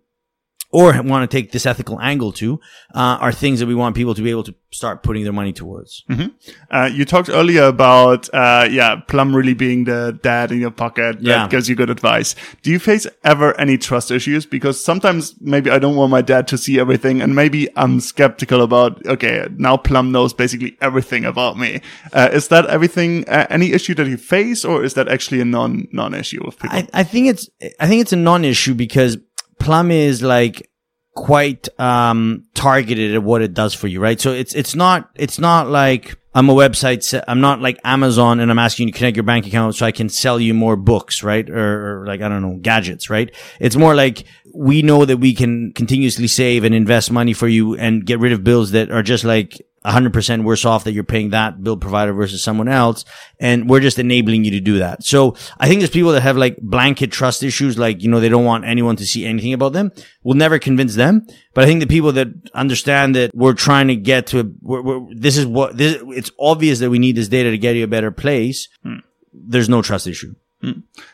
or 0.71 1.01
want 1.03 1.29
to 1.29 1.35
take 1.37 1.53
this 1.53 1.65
ethical 1.67 2.01
angle 2.01 2.33
to 2.33 2.61
uh, 2.95 3.19
are 3.21 3.33
things 3.33 3.61
that 3.61 3.67
we 3.67 3.75
want 3.75 3.95
people 3.97 4.15
to 4.15 4.23
be 4.23 4.31
able 4.31 4.43
to 4.45 4.55
start 4.73 5.03
putting 5.03 5.25
their 5.25 5.33
money 5.33 5.53
towards. 5.53 6.05
Mm-hmm. 6.11 6.29
Uh, 6.71 6.91
you 6.93 7.05
talked 7.05 7.29
earlier 7.31 7.65
about 7.65 8.29
uh, 8.35 8.69
yeah, 8.71 8.97
Plum 9.09 9.35
really 9.35 9.55
being 9.55 9.85
the 9.85 10.19
dad 10.23 10.53
in 10.53 10.61
your 10.61 10.71
pocket 10.71 11.17
that 11.21 11.25
Yeah. 11.25 11.49
gives 11.49 11.69
you 11.69 11.75
good 11.77 11.89
advice. 11.91 12.35
Do 12.63 12.71
you 12.71 12.79
face 12.79 13.07
ever 13.25 13.59
any 13.61 13.79
trust 13.79 14.11
issues? 14.11 14.45
Because 14.45 14.83
sometimes 14.83 15.35
maybe 15.41 15.71
I 15.71 15.79
don't 15.79 15.97
want 15.97 16.11
my 16.11 16.21
dad 16.23 16.47
to 16.49 16.59
see 16.59 16.79
everything, 16.79 17.23
and 17.23 17.35
maybe 17.35 17.69
I'm 17.77 18.01
skeptical 18.01 18.61
about 18.63 19.05
okay, 19.07 19.47
now 19.57 19.77
Plum 19.77 20.13
knows 20.13 20.35
basically 20.35 20.77
everything 20.81 21.25
about 21.25 21.59
me. 21.59 21.81
Uh, 22.13 22.29
is 22.33 22.49
that 22.49 22.67
everything? 22.67 23.25
Uh, 23.29 23.47
any 23.51 23.73
issue 23.73 23.95
that 23.95 24.07
you 24.07 24.17
face, 24.17 24.65
or 24.65 24.85
is 24.85 24.95
that 24.95 25.09
actually 25.09 25.41
a 25.41 25.45
non 25.45 25.87
non 25.93 26.13
issue 26.15 26.45
with 26.45 26.59
people? 26.59 26.77
I, 26.77 26.89
I 26.93 27.03
think 27.05 27.29
it's 27.29 27.49
I 27.81 27.87
think 27.87 28.03
it's 28.03 28.13
a 28.13 28.17
non-issue 28.17 28.75
because 28.75 29.17
Plum 29.59 29.91
is 29.91 30.23
like 30.23 30.71
quite 31.15 31.69
um 31.81 32.45
targeted 32.55 33.15
at 33.15 33.23
what 33.23 33.43
it 33.43 33.55
does 33.55 33.75
for 33.75 33.89
you, 33.89 34.01
right? 34.01 34.21
So 34.21 34.33
it's 34.33 34.55
it's 34.55 34.75
not 34.75 35.11
it's 35.15 35.39
not 35.39 35.69
like 35.69 36.17
I'm 36.37 36.51
a 36.51 36.55
website. 36.55 37.23
I'm 37.27 37.41
not 37.41 37.63
like 37.63 37.81
Amazon, 37.83 38.41
and 38.41 38.51
I'm 38.51 38.59
asking 38.59 38.89
you 38.89 38.93
to 38.93 38.99
connect 38.99 39.17
your 39.17 39.25
bank 39.25 39.47
account 39.47 39.75
so 39.75 39.87
I 39.87 39.91
can 39.91 40.11
sell 40.11 40.39
you 40.39 40.53
more 40.53 40.77
books, 40.77 41.23
right? 41.23 41.49
Or, 41.49 42.03
or 42.03 42.07
like 42.07 42.21
I 42.21 42.29
don't 42.29 42.43
know 42.43 42.59
gadgets, 42.61 43.09
right? 43.09 43.35
It's 43.59 43.75
more 43.75 43.95
like 43.95 44.25
we 44.55 44.83
know 44.83 45.07
that 45.07 45.17
we 45.17 45.33
can 45.35 45.73
continuously 45.73 46.29
save 46.29 46.65
and 46.65 46.75
invest 46.75 47.11
money 47.11 47.33
for 47.33 47.49
you 47.49 47.75
and 47.77 48.05
get 48.05 48.21
rid 48.21 48.33
of 48.33 48.45
bills 48.45 48.73
that 48.73 48.91
are 48.91 49.03
just 49.03 49.25
like 49.25 49.61
100% 49.87 50.45
worse 50.45 50.65
off 50.65 50.85
that 50.85 50.93
you're 50.93 51.05
paying 51.05 51.31
that 51.31 51.63
bill 51.63 51.77
provider 51.77 52.13
versus 52.13 52.43
someone 52.43 52.69
else. 52.69 53.05
And 53.39 53.69
we're 53.71 53.81
just 53.81 53.99
enabling 53.99 54.45
you 54.45 54.51
to 54.53 54.61
do 54.61 54.79
that. 54.79 55.05
So 55.05 55.37
I 55.59 55.69
think 55.69 55.81
there's 55.81 55.91
people 55.91 56.13
that 56.13 56.23
have 56.23 56.37
like 56.37 56.57
blanket 56.59 57.13
trust 57.13 57.43
issues, 57.43 57.79
like, 57.79 58.03
you 58.03 58.11
know, 58.11 58.21
they 58.21 58.29
don't 58.29 58.45
want 58.45 58.65
anyone 58.65 58.97
to 58.97 59.07
see 59.07 59.25
anything 59.25 59.53
about 59.53 59.73
them. 59.73 59.93
We'll 60.23 60.37
never 60.37 60.59
convince 60.59 60.97
them. 60.97 61.27
But 61.55 61.65
I 61.65 61.67
think 61.67 61.81
the 61.81 61.87
people 61.87 62.13
that 62.13 62.29
understand 62.55 63.15
that 63.15 63.31
we're 63.35 63.55
trying 63.55 63.89
to 63.89 63.97
get 63.97 64.27
to, 64.29 64.41
a, 64.41 64.45
we're, 64.61 64.83
we're, 64.83 65.15
this 65.15 65.37
is 65.37 65.47
what, 65.47 65.77
this, 65.77 66.03
it's 66.09 66.31
obvious 66.39 66.81
that 66.81 66.91
we 66.91 66.99
need 66.99 67.17
this 67.17 67.29
data 67.29 67.51
to 67.51 67.59
get 67.59 67.77
you 67.77 67.85
a 67.85 67.89
better 67.89 68.11
place. 68.11 68.69
Hmm. 68.83 68.99
There's 69.33 69.69
no 69.69 69.83
trust 69.83 70.07
issue. 70.07 70.35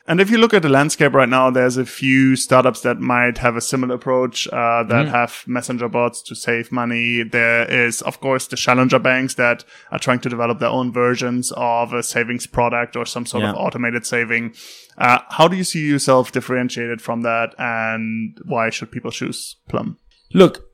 And 0.06 0.20
if 0.20 0.30
you 0.30 0.38
look 0.38 0.54
at 0.54 0.62
the 0.62 0.68
landscape 0.68 1.12
right 1.12 1.28
now, 1.28 1.50
there's 1.50 1.76
a 1.76 1.84
few 1.84 2.37
startups 2.37 2.82
that 2.82 3.00
might 3.00 3.38
have 3.38 3.56
a 3.56 3.61
similar 3.61 3.96
approach 3.96 4.46
uh, 4.49 4.84
that 4.84 5.08
have 5.08 5.42
messenger 5.46 5.88
bots 5.88 6.22
to 6.22 6.34
save 6.34 6.70
money. 6.70 7.22
There 7.22 7.68
is, 7.70 8.02
of 8.02 8.20
course, 8.20 8.46
the 8.46 8.56
challenger 8.56 8.99
banks 8.99 9.34
that 9.34 9.64
are 9.90 9.99
trying 9.99 10.20
to 10.20 10.28
develop 10.28 10.58
their 10.61 10.68
own 10.68 10.92
versions 10.92 11.52
of 11.56 11.92
a 11.92 12.02
savings 12.02 12.46
product 12.46 12.96
or 12.96 13.04
some 13.04 13.26
sort 13.26 13.42
of 13.44 13.56
automated 13.56 14.06
saving. 14.06 14.54
Uh, 14.96 15.18
how 15.30 15.49
do 15.49 15.56
you 15.56 15.64
see 15.64 15.88
yourself 15.88 16.32
differentiated 16.32 17.02
from 17.02 17.22
that, 17.22 17.54
and 17.58 18.38
why 18.44 18.70
should 18.70 18.92
people 18.92 19.11
choose 19.11 19.56
Plum? 19.68 19.99
Look, 20.34 20.64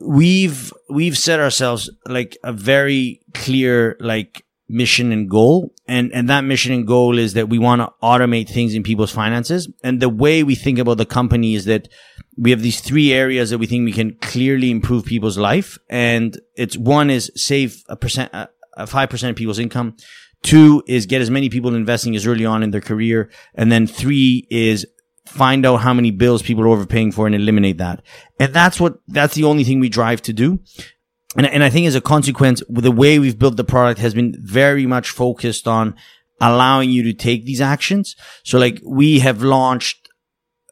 we've 0.00 0.72
we've 0.88 1.18
set 1.18 1.40
ourselves 1.40 1.90
like 2.06 2.36
a 2.44 2.52
very 2.52 3.20
clear 3.34 3.96
like 4.00 4.45
mission 4.68 5.12
and 5.12 5.28
goal. 5.30 5.72
And 5.86 6.12
and 6.12 6.28
that 6.28 6.44
mission 6.44 6.72
and 6.72 6.86
goal 6.86 7.18
is 7.18 7.34
that 7.34 7.48
we 7.48 7.58
want 7.58 7.82
to 7.82 7.92
automate 8.02 8.48
things 8.48 8.74
in 8.74 8.82
people's 8.82 9.12
finances. 9.12 9.68
And 9.82 10.00
the 10.00 10.08
way 10.08 10.42
we 10.42 10.54
think 10.54 10.78
about 10.78 10.98
the 10.98 11.06
company 11.06 11.54
is 11.54 11.64
that 11.66 11.88
we 12.36 12.50
have 12.50 12.62
these 12.62 12.80
three 12.80 13.12
areas 13.12 13.50
that 13.50 13.58
we 13.58 13.66
think 13.66 13.84
we 13.84 13.92
can 13.92 14.16
clearly 14.16 14.70
improve 14.70 15.04
people's 15.04 15.38
life. 15.38 15.78
And 15.88 16.38
it's 16.56 16.76
one 16.76 17.10
is 17.10 17.30
save 17.34 17.82
a 17.88 17.96
percent 17.96 18.30
a 18.32 18.48
a 18.76 18.86
five 18.86 19.10
percent 19.10 19.30
of 19.30 19.36
people's 19.36 19.58
income. 19.58 19.96
Two 20.42 20.82
is 20.86 21.06
get 21.06 21.22
as 21.22 21.30
many 21.30 21.48
people 21.48 21.74
investing 21.74 22.14
as 22.14 22.26
early 22.26 22.44
on 22.44 22.62
in 22.62 22.70
their 22.70 22.80
career. 22.80 23.30
And 23.54 23.72
then 23.72 23.86
three 23.86 24.46
is 24.50 24.86
find 25.24 25.66
out 25.66 25.78
how 25.78 25.92
many 25.92 26.10
bills 26.10 26.42
people 26.42 26.62
are 26.64 26.68
overpaying 26.68 27.12
for 27.12 27.26
and 27.26 27.34
eliminate 27.34 27.78
that. 27.78 28.02
And 28.38 28.54
that's 28.54 28.78
what, 28.78 28.98
that's 29.08 29.34
the 29.34 29.44
only 29.44 29.64
thing 29.64 29.80
we 29.80 29.88
drive 29.88 30.22
to 30.22 30.32
do. 30.32 30.60
And, 31.36 31.46
and 31.46 31.64
I 31.64 31.70
think 31.70 31.86
as 31.86 31.94
a 31.94 32.00
consequence, 32.00 32.62
the 32.68 32.90
way 32.90 33.18
we've 33.18 33.38
built 33.38 33.56
the 33.56 33.64
product 33.64 34.00
has 34.00 34.14
been 34.14 34.34
very 34.38 34.86
much 34.86 35.10
focused 35.10 35.68
on 35.68 35.94
allowing 36.40 36.90
you 36.90 37.02
to 37.04 37.12
take 37.12 37.44
these 37.44 37.60
actions. 37.60 38.16
So 38.44 38.58
like 38.58 38.80
we 38.84 39.20
have 39.20 39.42
launched, 39.42 40.08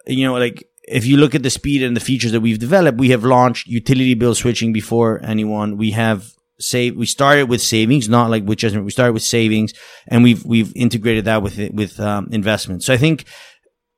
you 0.06 0.24
know, 0.26 0.34
like 0.34 0.64
if 0.86 1.06
you 1.06 1.16
look 1.16 1.34
at 1.34 1.42
the 1.42 1.50
speed 1.50 1.82
and 1.82 1.96
the 1.96 2.00
features 2.00 2.32
that 2.32 2.40
we've 2.40 2.58
developed, 2.58 2.98
we 2.98 3.10
have 3.10 3.24
launched 3.24 3.66
utility 3.66 4.14
bill 4.14 4.34
switching 4.34 4.72
before 4.72 5.20
anyone. 5.24 5.76
We 5.76 5.92
have 5.92 6.32
save, 6.58 6.96
we 6.96 7.06
started 7.06 7.48
with 7.48 7.62
savings, 7.62 8.08
not 8.08 8.30
like 8.30 8.44
with 8.44 8.58
just, 8.58 8.76
we 8.76 8.90
started 8.90 9.14
with 9.14 9.22
savings 9.22 9.72
and 10.06 10.22
we've, 10.22 10.44
we've 10.44 10.74
integrated 10.76 11.24
that 11.24 11.42
with, 11.42 11.58
with, 11.72 11.98
um, 11.98 12.28
investments. 12.30 12.86
So 12.86 12.92
I 12.92 12.98
think 12.98 13.24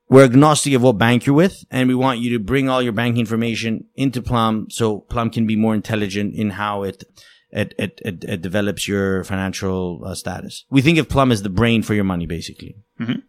we're 0.08 0.24
agnostic 0.24 0.72
of 0.74 0.82
what 0.82 0.98
bank 0.98 1.26
you're 1.26 1.34
with 1.34 1.64
and 1.70 1.88
we 1.88 1.94
want 1.94 2.20
you 2.20 2.30
to 2.30 2.38
bring 2.38 2.68
all 2.68 2.82
your 2.82 2.92
banking 2.92 3.20
information 3.20 3.84
into 3.94 4.22
Plum 4.22 4.68
so 4.70 5.00
Plum 5.00 5.30
can 5.30 5.46
be 5.46 5.56
more 5.56 5.74
intelligent 5.74 6.34
in 6.34 6.50
how 6.50 6.82
it, 6.84 7.04
it, 7.50 7.74
it, 7.78 8.00
it, 8.04 8.24
it 8.24 8.42
develops 8.42 8.86
your 8.86 9.24
financial 9.24 10.02
uh, 10.04 10.14
status. 10.14 10.64
We 10.70 10.82
think 10.82 10.98
of 10.98 11.08
Plum 11.08 11.32
as 11.32 11.42
the 11.42 11.48
brain 11.48 11.82
for 11.82 11.94
your 11.94 12.04
money, 12.04 12.26
basically. 12.26 12.76
Mm-hmm. 13.00 13.20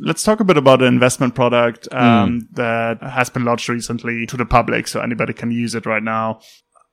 Let's 0.00 0.24
talk 0.24 0.40
a 0.40 0.44
bit 0.44 0.56
about 0.56 0.82
an 0.82 0.88
investment 0.88 1.34
product 1.34 1.86
um, 1.92 2.40
mm. 2.40 2.56
that 2.56 3.00
has 3.00 3.30
been 3.30 3.44
launched 3.44 3.68
recently 3.68 4.26
to 4.26 4.36
the 4.36 4.44
public, 4.44 4.88
so 4.88 5.00
anybody 5.00 5.32
can 5.32 5.52
use 5.52 5.76
it 5.76 5.86
right 5.86 6.02
now. 6.02 6.40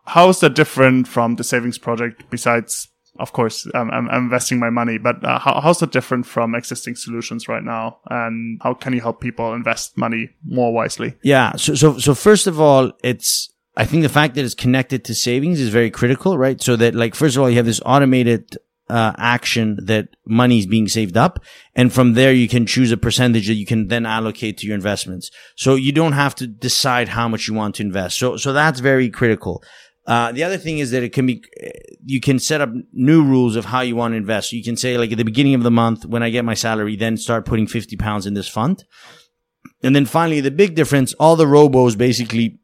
How 0.06 0.30
is 0.30 0.40
that 0.42 0.54
different 0.54 1.08
from 1.08 1.36
the 1.36 1.44
savings 1.44 1.80
project? 1.80 2.24
Besides, 2.30 2.90
of 3.20 3.34
course, 3.34 3.68
I'm, 3.74 3.92
I'm 3.92 4.10
investing 4.10 4.60
my 4.60 4.70
money, 4.70 4.98
but 4.98 5.24
uh, 5.24 5.40
how, 5.40 5.60
how's 5.62 5.80
that 5.80 5.92
different 5.92 6.26
from 6.26 6.56
existing 6.56 6.96
solutions 6.96 7.48
right 7.48 7.64
now? 7.64 8.00
And 8.10 8.60
how 8.64 8.74
can 8.74 8.94
you 8.94 9.02
help 9.02 9.22
people 9.22 9.54
invest 9.54 9.98
money 9.98 10.30
more 10.46 10.74
wisely? 10.74 11.16
Yeah. 11.24 11.56
So, 11.56 11.76
so, 11.76 11.98
so 11.98 12.16
first 12.16 12.48
of 12.48 12.60
all, 12.60 12.92
it's 13.04 13.50
I 13.78 13.86
think 13.86 14.04
the 14.04 14.10
fact 14.10 14.36
that 14.36 14.46
it's 14.46 14.54
connected 14.54 15.06
to 15.06 15.16
savings 15.16 15.60
is 15.60 15.70
very 15.70 15.90
critical, 15.90 16.38
right? 16.38 16.62
So 16.62 16.76
that 16.76 16.94
like, 16.94 17.16
first 17.16 17.36
of 17.36 17.42
all, 17.42 17.50
you 17.50 17.58
have 17.58 17.66
this 17.66 17.82
automated 17.86 18.58
uh, 18.90 19.14
action 19.18 19.78
that 19.84 20.10
money 20.26 20.60
is 20.60 20.66
being 20.66 20.90
saved 20.90 21.16
up. 21.16 21.40
And 21.76 21.94
from 21.94 22.14
there, 22.14 22.34
you 22.34 22.50
can 22.50 22.66
choose 22.66 22.92
a 22.92 22.98
percentage 22.98 23.48
that 23.48 23.54
you 23.54 23.66
can 23.66 23.88
then 23.88 24.06
allocate 24.06 24.58
to 24.58 24.68
your 24.68 24.76
investments. 24.76 25.32
So 25.56 25.76
you 25.76 25.94
don't 25.94 26.12
have 26.12 26.36
to 26.36 26.48
decide 26.48 27.08
how 27.08 27.30
much 27.30 27.48
you 27.48 27.54
want 27.54 27.76
to 27.76 27.84
invest. 27.84 28.18
So, 28.18 28.36
so 28.36 28.52
that's 28.52 28.82
very 28.82 29.10
critical. 29.10 29.64
Uh, 30.08 30.32
the 30.32 30.44
other 30.44 30.58
thing 30.58 30.80
is 30.80 30.92
that 30.92 31.04
it 31.04 31.14
can 31.14 31.26
be, 31.26 31.44
you 32.06 32.20
can 32.20 32.40
set 32.40 32.62
up 32.62 32.70
new 32.92 33.24
rules 33.24 33.56
of 33.56 33.66
how 33.66 33.82
you 33.82 33.96
want 33.96 34.14
to 34.14 34.18
invest. 34.18 34.52
You 34.52 34.64
can 34.64 34.76
say 34.76 34.98
like 34.98 35.12
at 35.12 35.18
the 35.18 35.24
beginning 35.24 35.54
of 35.54 35.64
the 35.64 35.72
month, 35.72 36.06
when 36.06 36.24
I 36.24 36.30
get 36.30 36.44
my 36.46 36.56
salary, 36.56 36.96
then 36.96 37.18
start 37.18 37.46
putting 37.46 37.68
50 37.68 37.96
pounds 37.98 38.26
in 38.26 38.34
this 38.34 38.48
fund. 38.48 38.84
And 39.84 39.96
then 39.96 40.06
finally, 40.06 40.42
the 40.42 40.52
big 40.52 40.76
difference, 40.76 41.14
all 41.14 41.36
the 41.36 41.46
robos 41.46 41.98
basically 41.98 42.60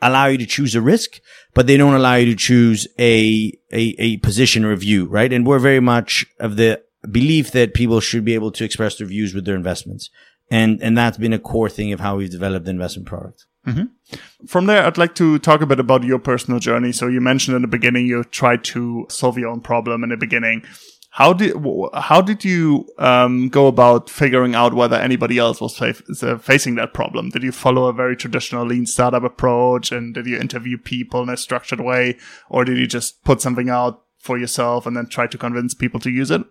allow 0.00 0.26
you 0.26 0.38
to 0.38 0.46
choose 0.46 0.74
a 0.74 0.80
risk, 0.80 1.20
but 1.54 1.66
they 1.66 1.76
don't 1.76 1.94
allow 1.94 2.14
you 2.14 2.26
to 2.26 2.36
choose 2.36 2.86
a, 2.98 3.52
a, 3.72 3.94
a 3.98 4.16
position 4.18 4.64
or 4.64 4.72
a 4.72 4.76
view, 4.76 5.06
right? 5.06 5.32
And 5.32 5.46
we're 5.46 5.58
very 5.58 5.80
much 5.80 6.26
of 6.38 6.56
the 6.56 6.82
belief 7.10 7.52
that 7.52 7.74
people 7.74 8.00
should 8.00 8.24
be 8.24 8.34
able 8.34 8.50
to 8.52 8.64
express 8.64 8.96
their 8.96 9.06
views 9.06 9.34
with 9.34 9.44
their 9.44 9.54
investments. 9.54 10.10
And, 10.50 10.80
and 10.82 10.96
that's 10.96 11.18
been 11.18 11.32
a 11.32 11.38
core 11.38 11.68
thing 11.68 11.92
of 11.92 12.00
how 12.00 12.16
we've 12.16 12.30
developed 12.30 12.66
the 12.66 12.70
investment 12.70 13.08
product. 13.08 13.46
Mm-hmm. 13.66 14.46
From 14.46 14.66
there, 14.66 14.84
I'd 14.84 14.98
like 14.98 15.14
to 15.16 15.38
talk 15.38 15.60
a 15.60 15.66
bit 15.66 15.80
about 15.80 16.04
your 16.04 16.18
personal 16.18 16.60
journey. 16.60 16.92
So 16.92 17.08
you 17.08 17.20
mentioned 17.20 17.56
in 17.56 17.62
the 17.62 17.68
beginning, 17.68 18.06
you 18.06 18.22
tried 18.24 18.62
to 18.64 19.06
solve 19.08 19.38
your 19.38 19.48
own 19.48 19.60
problem 19.60 20.04
in 20.04 20.10
the 20.10 20.16
beginning. 20.16 20.62
How 21.10 21.32
did 21.32 21.56
how 21.94 22.20
did 22.20 22.44
you 22.44 22.86
um, 22.98 23.48
go 23.48 23.68
about 23.68 24.10
figuring 24.10 24.54
out 24.54 24.74
whether 24.74 24.96
anybody 24.96 25.38
else 25.38 25.62
was 25.62 25.74
fa- 25.74 25.94
facing 26.38 26.74
that 26.74 26.92
problem? 26.92 27.30
Did 27.30 27.42
you 27.42 27.52
follow 27.52 27.86
a 27.86 27.92
very 27.94 28.16
traditional 28.16 28.66
lean 28.66 28.84
startup 28.84 29.24
approach, 29.24 29.92
and 29.92 30.14
did 30.14 30.26
you 30.26 30.38
interview 30.38 30.76
people 30.76 31.22
in 31.22 31.30
a 31.30 31.36
structured 31.38 31.80
way, 31.80 32.18
or 32.50 32.66
did 32.66 32.76
you 32.76 32.86
just 32.86 33.24
put 33.24 33.40
something 33.40 33.70
out 33.70 34.02
for 34.18 34.36
yourself 34.36 34.84
and 34.84 34.94
then 34.94 35.06
try 35.06 35.26
to 35.26 35.38
convince 35.38 35.72
people 35.72 36.00
to 36.00 36.10
use 36.10 36.30
it? 36.30 36.42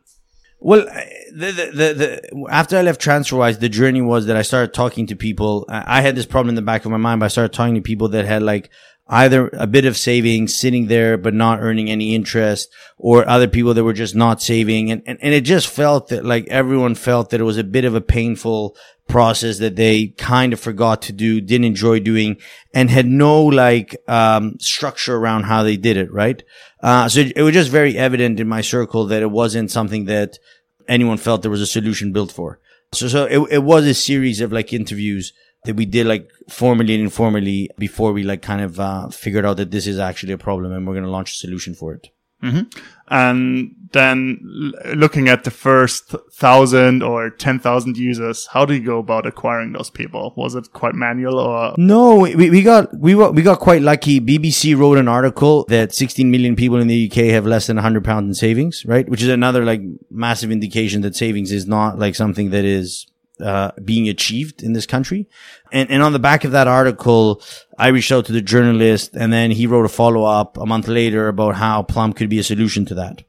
Well, 0.65 0.87
the, 1.31 1.51
the, 1.51 1.93
the, 1.93 2.47
after 2.49 2.75
I 2.75 2.81
left 2.81 2.99
TransferWise, 2.99 3.59
the 3.59 3.69
journey 3.69 4.01
was 4.01 4.25
that 4.25 4.35
I 4.35 4.41
started 4.41 4.73
talking 4.73 5.05
to 5.05 5.15
people. 5.15 5.63
I 5.69 6.01
had 6.01 6.15
this 6.15 6.25
problem 6.25 6.49
in 6.49 6.55
the 6.55 6.63
back 6.63 6.85
of 6.85 6.91
my 6.91 6.97
mind, 6.97 7.19
but 7.19 7.25
I 7.25 7.27
started 7.27 7.53
talking 7.53 7.75
to 7.75 7.81
people 7.81 8.09
that 8.09 8.25
had 8.25 8.41
like 8.41 8.71
either 9.07 9.51
a 9.53 9.67
bit 9.67 9.85
of 9.85 9.95
savings 9.95 10.55
sitting 10.55 10.87
there, 10.87 11.17
but 11.17 11.35
not 11.35 11.59
earning 11.61 11.91
any 11.91 12.15
interest 12.15 12.73
or 12.97 13.29
other 13.29 13.47
people 13.47 13.75
that 13.75 13.83
were 13.83 13.93
just 13.93 14.15
not 14.15 14.41
saving. 14.41 14.89
And, 14.89 15.03
and, 15.05 15.19
and 15.21 15.35
it 15.35 15.41
just 15.41 15.67
felt 15.67 16.07
that 16.07 16.25
like 16.25 16.47
everyone 16.47 16.95
felt 16.95 17.29
that 17.29 17.39
it 17.39 17.43
was 17.43 17.59
a 17.59 17.63
bit 17.63 17.85
of 17.85 17.93
a 17.93 18.01
painful 18.01 18.75
process 19.07 19.59
that 19.59 19.75
they 19.75 20.07
kind 20.07 20.51
of 20.51 20.59
forgot 20.59 21.03
to 21.03 21.13
do, 21.13 21.39
didn't 21.41 21.65
enjoy 21.65 21.99
doing 21.99 22.37
and 22.73 22.89
had 22.89 23.05
no 23.05 23.43
like, 23.43 23.95
um, 24.07 24.57
structure 24.59 25.15
around 25.15 25.43
how 25.43 25.61
they 25.61 25.77
did 25.77 25.95
it. 25.95 26.11
Right. 26.11 26.41
Uh, 26.81 27.07
so 27.07 27.19
it, 27.19 27.33
it 27.35 27.43
was 27.43 27.53
just 27.53 27.69
very 27.69 27.95
evident 27.95 28.39
in 28.39 28.47
my 28.47 28.61
circle 28.61 29.05
that 29.05 29.21
it 29.21 29.29
wasn't 29.29 29.69
something 29.69 30.05
that 30.05 30.39
anyone 30.87 31.17
felt 31.17 31.41
there 31.41 31.51
was 31.51 31.61
a 31.61 31.67
solution 31.67 32.11
built 32.11 32.31
for. 32.31 32.59
So, 32.93 33.07
so 33.07 33.25
it, 33.25 33.39
it 33.51 33.63
was 33.63 33.85
a 33.85 33.93
series 33.93 34.41
of 34.41 34.51
like 34.51 34.71
interviews 34.71 35.33
that 35.65 35.75
we 35.75 35.85
did 35.85 36.05
like 36.05 36.29
formally 36.49 36.93
and 36.93 37.03
informally 37.03 37.69
before 37.77 38.13
we 38.13 38.23
like 38.23 38.41
kind 38.41 38.61
of 38.61 38.79
uh, 38.79 39.09
figured 39.09 39.45
out 39.45 39.57
that 39.57 39.71
this 39.71 39.87
is 39.87 39.99
actually 39.99 40.33
a 40.33 40.37
problem 40.37 40.71
and 40.71 40.87
we're 40.87 40.93
going 40.93 41.03
to 41.03 41.09
launch 41.09 41.33
a 41.33 41.37
solution 41.37 41.73
for 41.73 41.93
it. 41.93 42.09
Mm-hmm. 42.43 42.79
And 43.07 43.75
then 43.95 44.73
looking 44.93 45.27
at 45.27 45.43
the 45.43 45.51
first 45.51 46.13
thousand 46.33 47.01
or 47.01 47.29
10,000 47.29 47.97
users, 47.97 48.47
how 48.47 48.65
do 48.65 48.75
you 48.75 48.85
go 48.85 48.99
about 48.99 49.25
acquiring 49.25 49.71
those 49.71 49.89
people? 49.89 50.33
Was 50.37 50.53
it 50.53 50.71
quite 50.73 50.93
manual 50.93 51.39
or? 51.39 51.73
No, 51.77 52.15
we, 52.15 52.35
we 52.35 52.61
got, 52.61 52.95
we, 52.95 53.15
we 53.15 53.41
got 53.41 53.59
quite 53.59 53.81
lucky. 53.81 54.21
BBC 54.21 54.77
wrote 54.77 54.97
an 54.97 55.07
article 55.07 55.65
that 55.69 55.93
16 55.93 56.29
million 56.29 56.55
people 56.55 56.79
in 56.79 56.87
the 56.87 57.09
UK 57.09 57.33
have 57.33 57.45
less 57.45 57.67
than 57.67 57.77
100 57.77 58.03
pounds 58.03 58.27
in 58.27 58.33
savings, 58.35 58.85
right? 58.85 59.07
Which 59.09 59.23
is 59.23 59.29
another 59.29 59.65
like 59.65 59.81
massive 60.11 60.51
indication 60.51 61.01
that 61.01 61.15
savings 61.15 61.51
is 61.51 61.65
not 61.65 61.97
like 61.97 62.15
something 62.15 62.51
that 62.51 62.65
is 62.65 63.07
uh, 63.39 63.71
being 63.83 64.07
achieved 64.07 64.63
in 64.63 64.73
this 64.73 64.85
country. 64.85 65.27
And, 65.71 65.89
and 65.89 66.01
on 66.01 66.13
the 66.13 66.19
back 66.19 66.43
of 66.43 66.51
that 66.51 66.67
article, 66.67 67.41
I 67.77 67.89
reached 67.89 68.11
out 68.11 68.25
to 68.27 68.31
the 68.31 68.41
journalist 68.41 69.15
and 69.15 69.31
then 69.33 69.51
he 69.51 69.67
wrote 69.67 69.85
a 69.85 69.89
follow 69.89 70.23
up 70.23 70.57
a 70.57 70.65
month 70.65 70.87
later 70.87 71.27
about 71.27 71.55
how 71.55 71.83
Plum 71.83 72.13
could 72.13 72.29
be 72.29 72.39
a 72.39 72.43
solution 72.43 72.85
to 72.85 72.95
that. 72.95 73.23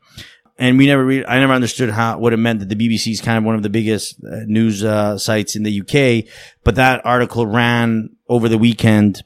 And 0.58 0.78
we 0.78 0.86
never, 0.86 1.04
re- 1.04 1.24
I 1.26 1.38
never 1.38 1.52
understood 1.52 1.90
how, 1.90 2.18
what 2.18 2.32
it 2.32 2.38
meant 2.38 2.60
that 2.60 2.68
the 2.68 2.76
BBC 2.76 3.12
is 3.12 3.20
kind 3.20 3.36
of 3.36 3.44
one 3.44 3.54
of 3.54 3.62
the 3.62 3.68
biggest 3.68 4.16
uh, 4.24 4.40
news, 4.46 4.82
uh, 4.82 5.18
sites 5.18 5.54
in 5.54 5.64
the 5.64 5.80
UK. 5.80 6.30
But 6.64 6.76
that 6.76 7.04
article 7.04 7.46
ran 7.46 8.16
over 8.28 8.48
the 8.48 8.58
weekend. 8.58 9.22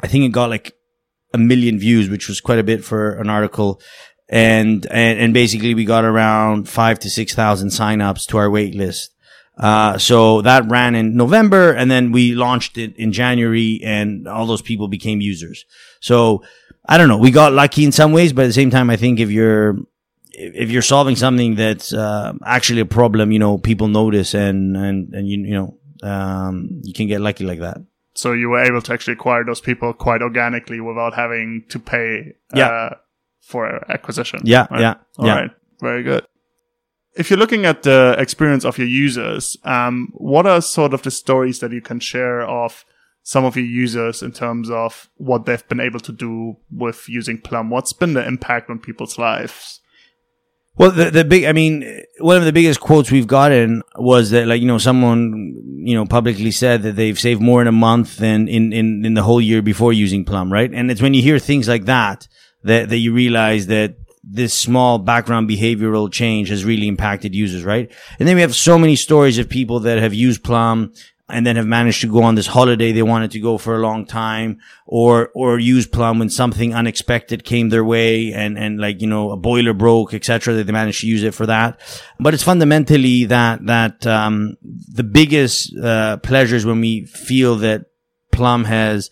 I 0.00 0.06
think 0.06 0.24
it 0.24 0.32
got 0.32 0.48
like 0.48 0.74
a 1.34 1.38
million 1.38 1.78
views, 1.78 2.08
which 2.08 2.28
was 2.28 2.40
quite 2.40 2.58
a 2.58 2.64
bit 2.64 2.82
for 2.82 3.12
an 3.18 3.28
article. 3.28 3.80
And, 4.28 4.86
and, 4.90 5.18
and 5.18 5.34
basically 5.34 5.74
we 5.74 5.84
got 5.84 6.04
around 6.04 6.68
five 6.68 6.98
to 7.00 7.10
6,000 7.10 7.68
signups 7.68 8.26
to 8.28 8.38
our 8.38 8.50
wait 8.50 8.74
list. 8.74 9.14
Uh, 9.58 9.98
so 9.98 10.40
that 10.42 10.70
ran 10.70 10.94
in 10.94 11.16
November 11.16 11.72
and 11.72 11.90
then 11.90 12.12
we 12.12 12.32
launched 12.32 12.78
it 12.78 12.96
in 12.96 13.12
January 13.12 13.80
and 13.82 14.28
all 14.28 14.46
those 14.46 14.62
people 14.62 14.86
became 14.86 15.20
users. 15.20 15.64
So 16.00 16.44
I 16.88 16.96
don't 16.96 17.08
know. 17.08 17.18
We 17.18 17.32
got 17.32 17.52
lucky 17.52 17.84
in 17.84 17.92
some 17.92 18.12
ways, 18.12 18.32
but 18.32 18.44
at 18.44 18.46
the 18.48 18.52
same 18.52 18.70
time, 18.70 18.88
I 18.88 18.96
think 18.96 19.18
if 19.18 19.30
you're, 19.30 19.76
if 20.32 20.70
you're 20.70 20.82
solving 20.82 21.16
something 21.16 21.54
that's, 21.54 21.92
uh, 21.92 22.32
actually 22.44 22.80
a 22.80 22.86
problem, 22.86 23.32
you 23.32 23.38
know, 23.38 23.58
people 23.58 23.88
notice 23.88 24.34
and, 24.34 24.76
and, 24.76 25.14
and 25.14 25.28
you, 25.28 25.38
you 25.40 25.54
know, 25.54 25.78
um, 26.08 26.80
you 26.84 26.92
can 26.92 27.06
get 27.06 27.20
lucky 27.20 27.44
like 27.44 27.60
that. 27.60 27.78
So 28.14 28.32
you 28.32 28.48
were 28.48 28.62
able 28.62 28.82
to 28.82 28.92
actually 28.92 29.14
acquire 29.14 29.44
those 29.44 29.60
people 29.60 29.92
quite 29.92 30.22
organically 30.22 30.80
without 30.80 31.14
having 31.14 31.64
to 31.68 31.78
pay, 31.78 32.34
yeah. 32.54 32.68
Uh, 32.68 32.94
for 33.40 33.90
acquisition. 33.90 34.40
Yeah. 34.44 34.66
Right? 34.70 34.80
Yeah. 34.80 34.94
All 35.18 35.26
yeah. 35.26 35.34
right. 35.34 35.50
Very 35.80 36.02
good 36.02 36.26
if 37.18 37.28
you're 37.28 37.38
looking 37.38 37.66
at 37.66 37.82
the 37.82 38.14
experience 38.16 38.64
of 38.64 38.78
your 38.78 38.86
users, 38.86 39.56
um, 39.64 40.08
what 40.12 40.46
are 40.46 40.62
sort 40.62 40.94
of 40.94 41.02
the 41.02 41.10
stories 41.10 41.58
that 41.58 41.72
you 41.72 41.80
can 41.80 41.98
share 41.98 42.42
of 42.42 42.84
some 43.24 43.44
of 43.44 43.56
your 43.56 43.66
users 43.66 44.22
in 44.22 44.30
terms 44.30 44.70
of 44.70 45.10
what 45.16 45.44
they've 45.44 45.66
been 45.68 45.80
able 45.80 45.98
to 45.98 46.12
do 46.12 46.56
with 46.70 47.08
using 47.08 47.36
Plum? 47.36 47.70
What's 47.70 47.92
been 47.92 48.14
the 48.14 48.26
impact 48.26 48.70
on 48.70 48.78
people's 48.78 49.18
lives? 49.18 49.80
Well, 50.78 50.92
the, 50.92 51.10
the 51.10 51.24
big, 51.24 51.44
I 51.44 51.52
mean, 51.52 52.04
one 52.20 52.36
of 52.36 52.44
the 52.44 52.52
biggest 52.52 52.78
quotes 52.78 53.10
we've 53.10 53.26
gotten 53.26 53.82
was 53.96 54.30
that, 54.30 54.46
like, 54.46 54.60
you 54.60 54.68
know, 54.68 54.78
someone, 54.78 55.60
you 55.84 55.96
know, 55.96 56.06
publicly 56.06 56.52
said 56.52 56.82
that 56.82 56.94
they've 56.94 57.18
saved 57.18 57.42
more 57.42 57.60
in 57.60 57.66
a 57.66 57.72
month 57.72 58.18
than 58.18 58.46
in, 58.46 58.72
in, 58.72 59.04
in 59.04 59.14
the 59.14 59.24
whole 59.24 59.40
year 59.40 59.60
before 59.60 59.92
using 59.92 60.24
Plum, 60.24 60.52
right? 60.52 60.72
And 60.72 60.88
it's 60.88 61.02
when 61.02 61.14
you 61.14 61.22
hear 61.22 61.40
things 61.40 61.66
like 61.66 61.86
that, 61.86 62.28
that, 62.62 62.90
that 62.90 62.98
you 62.98 63.12
realize 63.12 63.66
that 63.66 63.96
this 64.22 64.54
small 64.54 64.98
background 64.98 65.48
behavioral 65.50 66.12
change 66.12 66.48
has 66.50 66.64
really 66.64 66.86
impacted 66.86 67.34
users, 67.34 67.64
right? 67.64 67.90
And 68.20 68.28
then 68.28 68.36
we 68.36 68.42
have 68.42 68.54
so 68.54 68.78
many 68.78 68.94
stories 68.94 69.38
of 69.38 69.48
people 69.48 69.80
that 69.80 69.98
have 69.98 70.14
used 70.14 70.44
Plum 70.44 70.92
and 71.28 71.46
then 71.46 71.56
have 71.56 71.66
managed 71.66 72.00
to 72.00 72.10
go 72.10 72.22
on 72.22 72.34
this 72.34 72.46
holiday 72.46 72.92
they 72.92 73.02
wanted 73.02 73.30
to 73.30 73.40
go 73.40 73.58
for 73.58 73.76
a 73.76 73.80
long 73.80 74.06
time 74.06 74.58
or, 74.86 75.30
or 75.34 75.58
use 75.58 75.86
Plum 75.86 76.18
when 76.18 76.30
something 76.30 76.74
unexpected 76.74 77.44
came 77.44 77.68
their 77.68 77.84
way 77.84 78.32
and, 78.32 78.58
and 78.58 78.80
like, 78.80 79.00
you 79.00 79.06
know, 79.06 79.30
a 79.30 79.36
boiler 79.36 79.74
broke, 79.74 80.14
etc. 80.14 80.54
that 80.54 80.64
they 80.64 80.72
managed 80.72 81.02
to 81.02 81.06
use 81.06 81.22
it 81.22 81.34
for 81.34 81.46
that. 81.46 81.80
But 82.18 82.34
it's 82.34 82.42
fundamentally 82.42 83.26
that, 83.26 83.66
that, 83.66 84.06
um, 84.06 84.56
the 84.62 85.04
biggest, 85.04 85.76
uh, 85.76 86.16
pleasures 86.18 86.64
when 86.64 86.80
we 86.80 87.04
feel 87.04 87.56
that 87.56 87.86
Plum 88.32 88.64
has, 88.64 89.10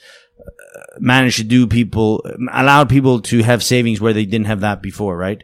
managed 0.98 1.38
to 1.38 1.44
do 1.44 1.66
people, 1.66 2.24
allowed 2.52 2.88
people 2.88 3.20
to 3.20 3.42
have 3.42 3.62
savings 3.62 4.00
where 4.00 4.12
they 4.12 4.24
didn't 4.24 4.46
have 4.46 4.60
that 4.60 4.82
before, 4.82 5.16
right? 5.16 5.42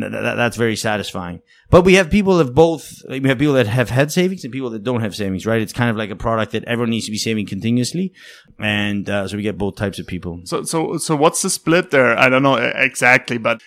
Th- 0.00 0.12
th- 0.12 0.36
that's 0.36 0.56
very 0.56 0.76
satisfying. 0.76 1.40
But 1.70 1.82
we 1.82 1.94
have 1.94 2.10
people 2.10 2.38
of 2.38 2.54
both, 2.54 3.02
we 3.08 3.28
have 3.28 3.38
people 3.38 3.54
that 3.54 3.66
have 3.66 3.90
had 3.90 4.12
savings 4.12 4.44
and 4.44 4.52
people 4.52 4.70
that 4.70 4.84
don't 4.84 5.00
have 5.00 5.16
savings, 5.16 5.46
right? 5.46 5.60
It's 5.60 5.72
kind 5.72 5.90
of 5.90 5.96
like 5.96 6.10
a 6.10 6.16
product 6.16 6.52
that 6.52 6.64
everyone 6.64 6.90
needs 6.90 7.06
to 7.06 7.10
be 7.10 7.18
saving 7.18 7.46
continuously. 7.46 8.12
And, 8.58 9.08
uh, 9.08 9.26
so 9.28 9.36
we 9.36 9.42
get 9.42 9.58
both 9.58 9.76
types 9.76 9.98
of 9.98 10.06
people. 10.06 10.40
So, 10.44 10.64
so, 10.64 10.98
so 10.98 11.16
what's 11.16 11.42
the 11.42 11.50
split 11.50 11.90
there? 11.90 12.16
I 12.18 12.28
don't 12.28 12.42
know 12.42 12.56
exactly, 12.56 13.38
but 13.38 13.60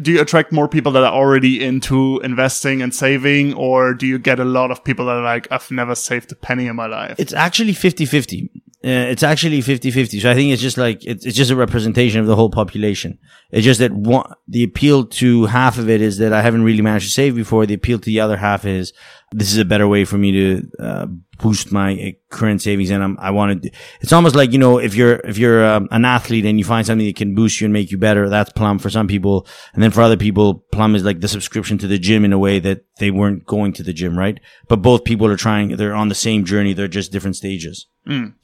do 0.00 0.12
you 0.12 0.20
attract 0.20 0.52
more 0.52 0.68
people 0.68 0.92
that 0.92 1.02
are 1.02 1.12
already 1.12 1.62
into 1.62 2.20
investing 2.20 2.82
and 2.82 2.94
saving 2.94 3.54
or 3.54 3.94
do 3.94 4.06
you 4.06 4.18
get 4.18 4.40
a 4.40 4.44
lot 4.44 4.70
of 4.70 4.82
people 4.82 5.06
that 5.06 5.16
are 5.16 5.22
like 5.22 5.46
i've 5.52 5.70
never 5.70 5.94
saved 5.94 6.32
a 6.32 6.34
penny 6.34 6.66
in 6.66 6.74
my 6.74 6.86
life 6.86 7.14
it's 7.18 7.32
actually 7.32 7.72
50-50 7.72 8.44
uh, 8.46 8.58
it's 8.84 9.22
actually 9.22 9.60
50-50 9.60 10.20
so 10.20 10.30
i 10.30 10.34
think 10.34 10.52
it's 10.52 10.62
just 10.62 10.76
like 10.76 11.04
it's, 11.04 11.24
it's 11.24 11.36
just 11.36 11.50
a 11.50 11.56
representation 11.56 12.20
of 12.20 12.26
the 12.26 12.36
whole 12.36 12.50
population 12.50 13.18
it's 13.50 13.64
just 13.64 13.80
that 13.80 13.92
one, 13.92 14.32
the 14.48 14.64
appeal 14.64 15.06
to 15.06 15.46
half 15.46 15.78
of 15.78 15.88
it 15.88 16.00
is 16.00 16.18
that 16.18 16.32
i 16.32 16.42
haven't 16.42 16.64
really 16.64 16.82
managed 16.82 17.06
to 17.06 17.12
save 17.12 17.34
before 17.34 17.66
the 17.66 17.74
appeal 17.74 17.98
to 17.98 18.06
the 18.06 18.20
other 18.20 18.36
half 18.36 18.64
is 18.64 18.92
this 19.32 19.52
is 19.52 19.58
a 19.58 19.64
better 19.64 19.88
way 19.88 20.04
for 20.04 20.18
me 20.18 20.32
to 20.32 20.70
uh, 20.78 21.06
boost 21.38 21.72
my 21.72 21.94
uh, 21.94 22.10
current 22.30 22.62
savings. 22.62 22.90
And 22.90 23.02
I'm, 23.02 23.18
I 23.18 23.30
want 23.30 23.62
to, 23.62 23.70
it's 24.00 24.12
almost 24.12 24.34
like, 24.34 24.52
you 24.52 24.58
know, 24.58 24.78
if 24.78 24.94
you're, 24.94 25.16
if 25.16 25.38
you're 25.38 25.64
um, 25.66 25.88
an 25.90 26.04
athlete 26.04 26.44
and 26.44 26.58
you 26.58 26.64
find 26.64 26.86
something 26.86 27.06
that 27.06 27.16
can 27.16 27.34
boost 27.34 27.60
you 27.60 27.66
and 27.66 27.72
make 27.72 27.90
you 27.90 27.98
better, 27.98 28.28
that's 28.28 28.52
Plum 28.52 28.78
for 28.78 28.90
some 28.90 29.08
people. 29.08 29.46
And 29.74 29.82
then 29.82 29.90
for 29.90 30.02
other 30.02 30.16
people, 30.16 30.64
Plum 30.72 30.94
is 30.94 31.04
like 31.04 31.20
the 31.20 31.28
subscription 31.28 31.78
to 31.78 31.86
the 31.86 31.98
gym 31.98 32.24
in 32.24 32.32
a 32.32 32.38
way 32.38 32.58
that 32.60 32.84
they 32.98 33.10
weren't 33.10 33.44
going 33.44 33.72
to 33.74 33.82
the 33.82 33.92
gym, 33.92 34.18
right? 34.18 34.38
But 34.68 34.82
both 34.82 35.04
people 35.04 35.26
are 35.26 35.36
trying, 35.36 35.76
they're 35.76 35.94
on 35.94 36.08
the 36.08 36.14
same 36.14 36.44
journey. 36.44 36.72
They're 36.72 36.88
just 36.88 37.12
different 37.12 37.36
stages. 37.36 37.86
Mm. 38.06 38.34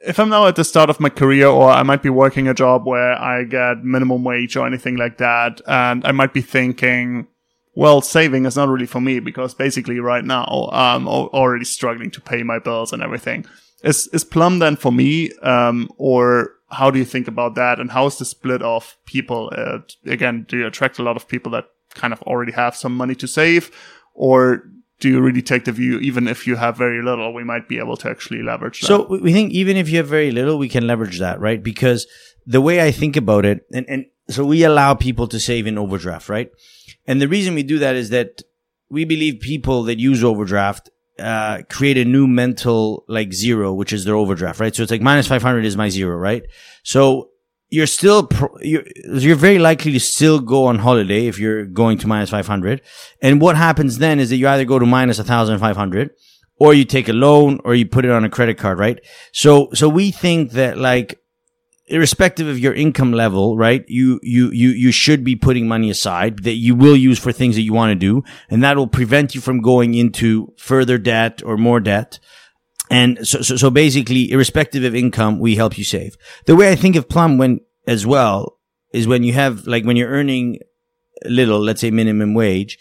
If 0.00 0.20
I'm 0.20 0.28
now 0.28 0.46
at 0.46 0.56
the 0.56 0.64
start 0.64 0.90
of 0.90 1.00
my 1.00 1.08
career, 1.08 1.48
or 1.48 1.70
I 1.70 1.82
might 1.82 2.02
be 2.02 2.08
working 2.08 2.46
a 2.46 2.54
job 2.54 2.86
where 2.86 3.14
I 3.20 3.44
get 3.44 3.84
minimum 3.84 4.22
wage 4.22 4.56
or 4.56 4.66
anything 4.66 4.96
like 4.96 5.18
that, 5.18 5.60
and 5.66 6.04
I 6.06 6.12
might 6.12 6.32
be 6.32 6.40
thinking, 6.40 7.26
well, 7.74 8.00
saving 8.00 8.46
is 8.46 8.56
not 8.56 8.68
really 8.68 8.86
for 8.86 9.00
me 9.00 9.20
because 9.20 9.54
basically 9.54 10.00
right 10.00 10.24
now 10.24 10.68
I'm 10.72 11.08
already 11.08 11.64
struggling 11.64 12.10
to 12.12 12.20
pay 12.20 12.42
my 12.42 12.58
bills 12.58 12.92
and 12.92 13.02
everything. 13.02 13.46
Is 13.84 14.08
is 14.08 14.24
Plum 14.24 14.58
then 14.58 14.76
for 14.76 14.90
me, 14.90 15.32
um, 15.42 15.88
or 15.96 16.54
how 16.70 16.90
do 16.90 16.98
you 16.98 17.04
think 17.04 17.28
about 17.28 17.54
that? 17.54 17.78
And 17.78 17.90
how 17.90 18.06
is 18.06 18.18
the 18.18 18.24
split 18.24 18.62
of 18.62 18.96
people? 19.06 19.52
Uh, 19.56 19.78
again, 20.06 20.44
do 20.48 20.58
you 20.58 20.66
attract 20.66 20.98
a 20.98 21.02
lot 21.04 21.16
of 21.16 21.28
people 21.28 21.52
that 21.52 21.66
kind 21.94 22.12
of 22.12 22.20
already 22.22 22.52
have 22.52 22.76
some 22.76 22.96
money 22.96 23.14
to 23.14 23.28
save, 23.28 23.70
or 24.14 24.64
do 25.00 25.08
you 25.08 25.20
really 25.20 25.42
take 25.42 25.64
the 25.64 25.72
view 25.72 25.98
even 26.00 26.26
if 26.26 26.46
you 26.46 26.56
have 26.56 26.76
very 26.76 27.02
little, 27.02 27.32
we 27.32 27.44
might 27.44 27.68
be 27.68 27.78
able 27.78 27.96
to 27.98 28.10
actually 28.10 28.42
leverage 28.42 28.80
that? 28.80 28.86
So 28.86 29.06
we 29.06 29.32
think 29.32 29.52
even 29.52 29.76
if 29.76 29.88
you 29.88 29.98
have 29.98 30.08
very 30.08 30.30
little, 30.30 30.58
we 30.58 30.68
can 30.68 30.86
leverage 30.86 31.18
that, 31.20 31.40
right? 31.40 31.62
Because 31.62 32.06
the 32.46 32.60
way 32.60 32.84
I 32.84 32.90
think 32.90 33.16
about 33.16 33.44
it, 33.44 33.64
and, 33.72 33.86
and 33.88 34.06
so 34.28 34.44
we 34.44 34.64
allow 34.64 34.94
people 34.94 35.28
to 35.28 35.38
save 35.38 35.66
in 35.66 35.78
overdraft, 35.78 36.28
right? 36.28 36.50
And 37.06 37.22
the 37.22 37.28
reason 37.28 37.54
we 37.54 37.62
do 37.62 37.78
that 37.78 37.94
is 37.94 38.10
that 38.10 38.42
we 38.90 39.04
believe 39.04 39.40
people 39.40 39.84
that 39.84 39.98
use 39.98 40.24
overdraft 40.24 40.90
uh, 41.18 41.62
create 41.68 41.98
a 41.98 42.04
new 42.04 42.26
mental 42.26 43.04
like 43.08 43.32
zero, 43.32 43.72
which 43.72 43.92
is 43.92 44.04
their 44.04 44.14
overdraft, 44.14 44.60
right? 44.60 44.74
So 44.74 44.82
it's 44.82 44.90
like 44.90 45.02
minus 45.02 45.26
500 45.26 45.64
is 45.64 45.76
my 45.76 45.88
zero, 45.88 46.16
right? 46.16 46.44
So 46.82 47.30
you're 47.70 47.86
still, 47.86 48.28
you're, 48.60 48.84
you're 49.04 49.36
very 49.36 49.58
likely 49.58 49.92
to 49.92 50.00
still 50.00 50.40
go 50.40 50.66
on 50.66 50.78
holiday 50.78 51.26
if 51.26 51.38
you're 51.38 51.66
going 51.66 51.98
to 51.98 52.06
minus 52.06 52.30
500. 52.30 52.80
And 53.20 53.40
what 53.40 53.56
happens 53.56 53.98
then 53.98 54.20
is 54.20 54.30
that 54.30 54.36
you 54.36 54.48
either 54.48 54.64
go 54.64 54.78
to 54.78 54.86
minus 54.86 55.18
1,500 55.18 56.10
or 56.58 56.74
you 56.74 56.84
take 56.84 57.08
a 57.08 57.12
loan 57.12 57.60
or 57.64 57.74
you 57.74 57.86
put 57.86 58.04
it 58.04 58.10
on 58.10 58.24
a 58.24 58.30
credit 58.30 58.58
card, 58.58 58.78
right? 58.78 58.98
So, 59.32 59.68
so 59.74 59.88
we 59.88 60.10
think 60.10 60.52
that 60.52 60.78
like 60.78 61.20
irrespective 61.88 62.46
of 62.46 62.58
your 62.58 62.74
income 62.74 63.12
level, 63.12 63.56
right? 63.56 63.84
You, 63.86 64.18
you, 64.22 64.50
you, 64.50 64.70
you 64.70 64.90
should 64.90 65.24
be 65.24 65.36
putting 65.36 65.68
money 65.68 65.90
aside 65.90 66.44
that 66.44 66.54
you 66.54 66.74
will 66.74 66.96
use 66.96 67.18
for 67.18 67.32
things 67.32 67.54
that 67.56 67.62
you 67.62 67.72
want 67.72 67.90
to 67.90 67.94
do. 67.94 68.24
And 68.50 68.62
that 68.62 68.76
will 68.76 68.86
prevent 68.86 69.34
you 69.34 69.40
from 69.40 69.60
going 69.60 69.94
into 69.94 70.52
further 70.56 70.98
debt 70.98 71.42
or 71.44 71.56
more 71.56 71.80
debt. 71.80 72.18
And 72.90 73.26
so, 73.26 73.42
so, 73.42 73.56
so 73.56 73.70
basically, 73.70 74.30
irrespective 74.30 74.84
of 74.84 74.94
income, 74.94 75.38
we 75.38 75.56
help 75.56 75.76
you 75.76 75.84
save. 75.84 76.16
The 76.46 76.56
way 76.56 76.70
I 76.70 76.76
think 76.76 76.96
of 76.96 77.08
Plum 77.08 77.38
when 77.38 77.60
as 77.86 78.06
well 78.06 78.58
is 78.92 79.06
when 79.06 79.22
you 79.22 79.32
have, 79.34 79.66
like, 79.66 79.84
when 79.84 79.96
you're 79.96 80.08
earning 80.08 80.60
little, 81.24 81.60
let's 81.60 81.80
say 81.80 81.90
minimum 81.90 82.34
wage, 82.34 82.78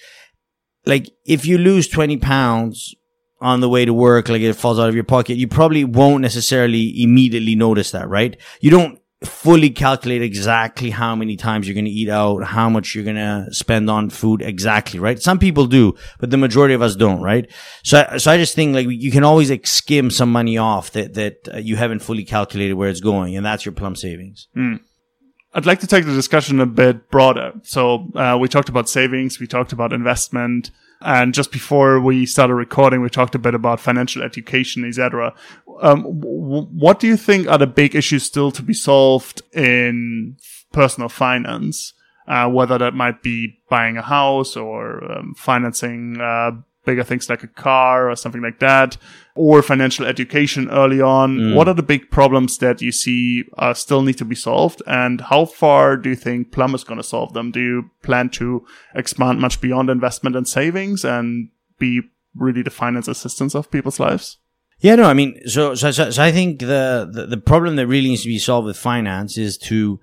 like, 0.86 1.10
if 1.26 1.46
you 1.46 1.58
lose 1.58 1.88
20 1.88 2.18
pounds 2.18 2.96
on 3.42 3.60
the 3.60 3.70
way 3.70 3.86
to 3.86 3.94
work, 3.94 4.30
like 4.30 4.42
it 4.42 4.54
falls 4.54 4.80
out 4.80 4.90
of 4.90 4.96
your 4.96 5.04
pocket, 5.04 5.36
you 5.36 5.48
probably 5.48 5.84
won't 5.84 6.22
necessarily 6.22 7.02
immediately 7.02 7.56
notice 7.56 7.92
that, 7.92 8.08
right? 8.08 8.38
You 8.62 8.72
don't 8.72 9.00
fully 9.24 9.72
calculate 9.72 10.22
exactly 10.22 10.92
how 10.92 11.16
many 11.16 11.36
times 11.36 11.68
you're 11.68 11.74
going 11.74 11.86
to 11.86 11.92
eat 11.92 12.10
out, 12.10 12.44
how 12.44 12.70
much 12.70 12.94
you're 12.94 13.04
going 13.04 13.16
to 13.16 13.48
spend 13.52 13.90
on 13.90 14.10
food 14.10 14.44
exactly, 14.44 15.00
right? 15.00 15.20
Some 15.20 15.40
people 15.40 15.66
do, 15.66 15.96
but 16.20 16.30
the 16.30 16.38
majority 16.38 16.76
of 16.76 16.84
us 16.84 16.96
don't, 16.96 17.22
right? 17.22 17.52
So, 17.84 18.06
so 18.18 18.32
I 18.32 18.38
just 18.38 18.54
think 18.54 18.76
like 18.76 18.88
you 18.90 19.12
can 19.12 19.24
always 19.24 19.50
like 19.50 19.66
skim 19.66 20.12
some 20.12 20.32
money 20.32 20.58
off 20.58 20.92
that, 20.92 21.16
that 21.16 21.50
uh, 21.52 21.58
you 21.58 21.78
haven't 21.78 22.00
fully 22.00 22.24
calculated 22.24 22.76
where 22.76 22.90
it's 22.90 23.02
going. 23.02 23.36
And 23.36 23.46
that's 23.46 23.66
your 23.66 23.74
plum 23.74 23.96
savings. 23.96 24.48
Mm. 24.56 24.82
I'd 25.54 25.66
like 25.66 25.80
to 25.80 25.88
take 25.88 26.06
the 26.06 26.14
discussion 26.14 26.60
a 26.60 26.68
bit 26.68 27.10
broader. 27.10 27.54
So, 27.64 28.12
uh, 28.14 28.38
we 28.40 28.48
talked 28.48 28.70
about 28.70 28.88
savings. 28.88 29.40
We 29.40 29.48
talked 29.48 29.72
about 29.72 29.94
investment. 29.94 30.70
And 31.02 31.34
just 31.34 31.52
before 31.52 32.00
we 32.00 32.26
started 32.26 32.56
recording, 32.56 33.02
we 33.02 33.10
talked 33.10 33.36
a 33.36 33.40
bit 33.40 33.54
about 33.54 33.80
financial 33.80 34.24
education, 34.24 34.84
etc. 34.84 35.34
Um, 35.82 36.04
w- 36.20 36.68
what 36.68 37.00
do 37.00 37.08
you 37.08 37.18
think 37.18 37.48
are 37.48 37.58
the 37.58 37.68
big 37.68 37.96
issues 37.96 38.24
still 38.24 38.52
to 38.52 38.62
be 38.62 38.74
solved 38.74 39.42
in 39.54 40.38
personal 40.72 41.10
finance? 41.10 41.94
Uh, 42.28 42.50
whether 42.50 42.78
that 42.78 42.94
might 42.94 43.24
be 43.24 43.58
buying 43.70 43.96
a 43.96 44.02
house 44.02 44.58
or 44.58 45.02
um, 45.10 45.34
financing 45.38 46.20
uh, 46.20 46.52
bigger 46.88 47.04
things 47.04 47.30
like 47.30 47.44
a 47.44 47.48
car 47.48 48.10
or 48.10 48.16
something 48.16 48.42
like 48.42 48.60
that, 48.60 48.98
or 49.36 49.62
financial 49.62 50.06
education 50.06 50.70
early 50.72 51.00
on. 51.00 51.38
Mm. 51.38 51.54
What 51.54 51.68
are 51.68 51.74
the 51.74 51.84
big 51.84 52.10
problems 52.10 52.58
that 52.58 52.82
you 52.82 52.92
see 52.92 53.44
uh, 53.58 53.74
still 53.76 54.02
need 54.02 54.18
to 54.18 54.26
be 54.26 54.36
solved, 54.36 54.82
and 54.88 55.22
how 55.22 55.46
far 55.46 55.98
do 55.98 56.10
you 56.10 56.16
think 56.16 56.52
Plum 56.52 56.74
is 56.74 56.84
going 56.84 56.98
to 56.98 57.04
solve 57.04 57.34
them? 57.34 57.52
Do 57.52 57.60
you 57.60 57.92
plan 58.02 58.30
to 58.32 58.66
expand 58.96 59.40
much 59.40 59.62
beyond 59.62 59.90
investment 59.90 60.36
and 60.36 60.48
savings 60.48 61.06
and 61.06 61.50
be 61.78 62.02
really 62.34 62.64
the 62.64 62.72
finance 62.72 63.08
assistance 63.08 63.54
of 63.54 63.70
people's 63.70 64.00
lives? 64.00 64.38
Yeah, 64.80 64.96
no, 64.96 65.06
I 65.06 65.14
mean, 65.14 65.42
so, 65.48 65.74
so, 65.74 65.92
so, 65.92 66.12
so 66.12 66.24
I 66.24 66.32
think 66.32 66.60
the, 66.60 67.10
the, 67.12 67.26
the 67.26 67.38
problem 67.38 67.78
that 67.78 67.88
really 67.88 68.10
needs 68.10 68.22
to 68.22 68.28
be 68.28 68.38
solved 68.38 68.68
with 68.68 68.78
finance 68.78 69.38
is 69.38 69.58
to 69.60 70.00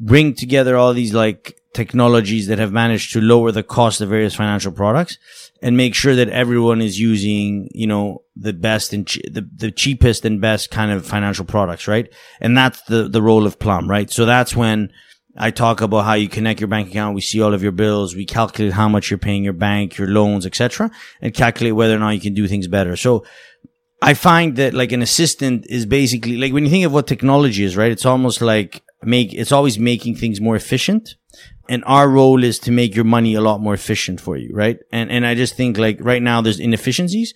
bring 0.00 0.34
together 0.34 0.76
all 0.76 0.92
these 0.92 1.14
like 1.14 1.60
technologies 1.72 2.48
that 2.48 2.58
have 2.58 2.72
managed 2.72 3.12
to 3.12 3.20
lower 3.20 3.52
the 3.52 3.62
cost 3.62 4.00
of 4.00 4.08
various 4.08 4.34
financial 4.34 4.72
products 4.72 5.18
and 5.62 5.76
make 5.76 5.94
sure 5.94 6.16
that 6.16 6.28
everyone 6.30 6.82
is 6.82 6.98
using, 6.98 7.68
you 7.72 7.86
know, 7.86 8.22
the 8.34 8.52
best 8.52 8.92
and 8.92 9.06
the, 9.06 9.48
the 9.54 9.70
cheapest 9.70 10.24
and 10.24 10.40
best 10.40 10.70
kind 10.70 10.90
of 10.90 11.06
financial 11.06 11.44
products, 11.44 11.86
right? 11.86 12.12
And 12.40 12.56
that's 12.56 12.82
the, 12.82 13.08
the 13.08 13.22
role 13.22 13.46
of 13.46 13.58
Plum, 13.58 13.88
right? 13.88 14.10
So 14.10 14.24
that's 14.24 14.56
when 14.56 14.90
I 15.36 15.50
talk 15.50 15.82
about 15.82 16.04
how 16.04 16.14
you 16.14 16.28
connect 16.28 16.60
your 16.60 16.68
bank 16.68 16.88
account. 16.88 17.14
We 17.14 17.20
see 17.20 17.40
all 17.42 17.54
of 17.54 17.62
your 17.62 17.72
bills. 17.72 18.16
We 18.16 18.24
calculate 18.24 18.72
how 18.72 18.88
much 18.88 19.10
you're 19.10 19.18
paying 19.18 19.44
your 19.44 19.52
bank, 19.52 19.98
your 19.98 20.08
loans, 20.08 20.46
etc., 20.46 20.90
and 21.20 21.34
calculate 21.34 21.74
whether 21.74 21.94
or 21.94 21.98
not 21.98 22.10
you 22.10 22.20
can 22.20 22.34
do 22.34 22.48
things 22.48 22.66
better. 22.68 22.96
So 22.96 23.24
I 24.02 24.14
find 24.14 24.56
that 24.56 24.74
like 24.74 24.92
an 24.92 25.02
assistant 25.02 25.66
is 25.68 25.86
basically 25.86 26.36
like 26.36 26.52
when 26.52 26.64
you 26.64 26.70
think 26.70 26.84
of 26.84 26.92
what 26.92 27.06
technology 27.06 27.64
is, 27.64 27.76
right? 27.76 27.90
It's 27.90 28.06
almost 28.06 28.40
like 28.40 28.82
make, 29.02 29.32
it's 29.32 29.52
always 29.52 29.78
making 29.78 30.16
things 30.16 30.40
more 30.40 30.56
efficient 30.56 31.16
and 31.68 31.82
our 31.86 32.08
role 32.08 32.44
is 32.44 32.58
to 32.60 32.70
make 32.70 32.94
your 32.94 33.04
money 33.04 33.34
a 33.34 33.40
lot 33.40 33.60
more 33.60 33.74
efficient 33.74 34.20
for 34.20 34.36
you, 34.36 34.50
right? 34.54 34.78
And 34.92 35.10
and 35.10 35.26
I 35.26 35.34
just 35.34 35.56
think 35.56 35.78
like 35.78 35.98
right 36.00 36.22
now 36.22 36.40
there's 36.40 36.60
inefficiencies, 36.60 37.34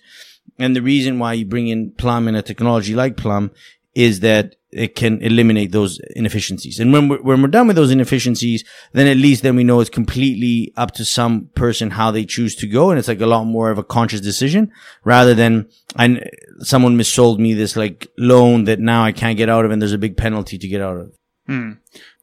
and 0.59 0.75
the 0.75 0.81
reason 0.81 1.19
why 1.19 1.33
you 1.33 1.45
bring 1.45 1.67
in 1.67 1.91
Plum 1.91 2.27
and 2.27 2.37
a 2.37 2.41
technology 2.41 2.95
like 2.95 3.17
Plum 3.17 3.51
is 3.93 4.21
that 4.21 4.55
it 4.71 4.95
can 4.95 5.21
eliminate 5.21 5.73
those 5.73 5.99
inefficiencies. 6.15 6.79
And 6.79 6.93
when 6.93 7.09
we're, 7.09 7.21
when 7.21 7.41
we're 7.41 7.49
done 7.49 7.67
with 7.67 7.75
those 7.75 7.91
inefficiencies, 7.91 8.63
then 8.93 9.05
at 9.05 9.17
least 9.17 9.43
then 9.43 9.57
we 9.57 9.65
know 9.65 9.81
it's 9.81 9.89
completely 9.89 10.71
up 10.77 10.91
to 10.91 11.03
some 11.03 11.49
person 11.55 11.91
how 11.91 12.09
they 12.09 12.23
choose 12.23 12.55
to 12.55 12.67
go. 12.67 12.89
And 12.89 12.97
it's 12.97 13.09
like 13.09 13.19
a 13.19 13.25
lot 13.25 13.43
more 13.43 13.69
of 13.69 13.77
a 13.77 13.83
conscious 13.83 14.21
decision 14.21 14.71
rather 15.03 15.33
than 15.33 15.67
I, 15.97 16.21
someone 16.59 16.97
missold 16.97 17.37
me 17.37 17.53
this 17.53 17.75
like 17.75 18.07
loan 18.17 18.63
that 18.63 18.79
now 18.79 19.03
I 19.03 19.11
can't 19.11 19.37
get 19.37 19.49
out 19.49 19.65
of 19.65 19.71
and 19.71 19.81
there's 19.81 19.91
a 19.91 19.97
big 19.97 20.15
penalty 20.15 20.57
to 20.57 20.67
get 20.67 20.81
out 20.81 20.97
of. 20.97 21.13
Hmm 21.47 21.71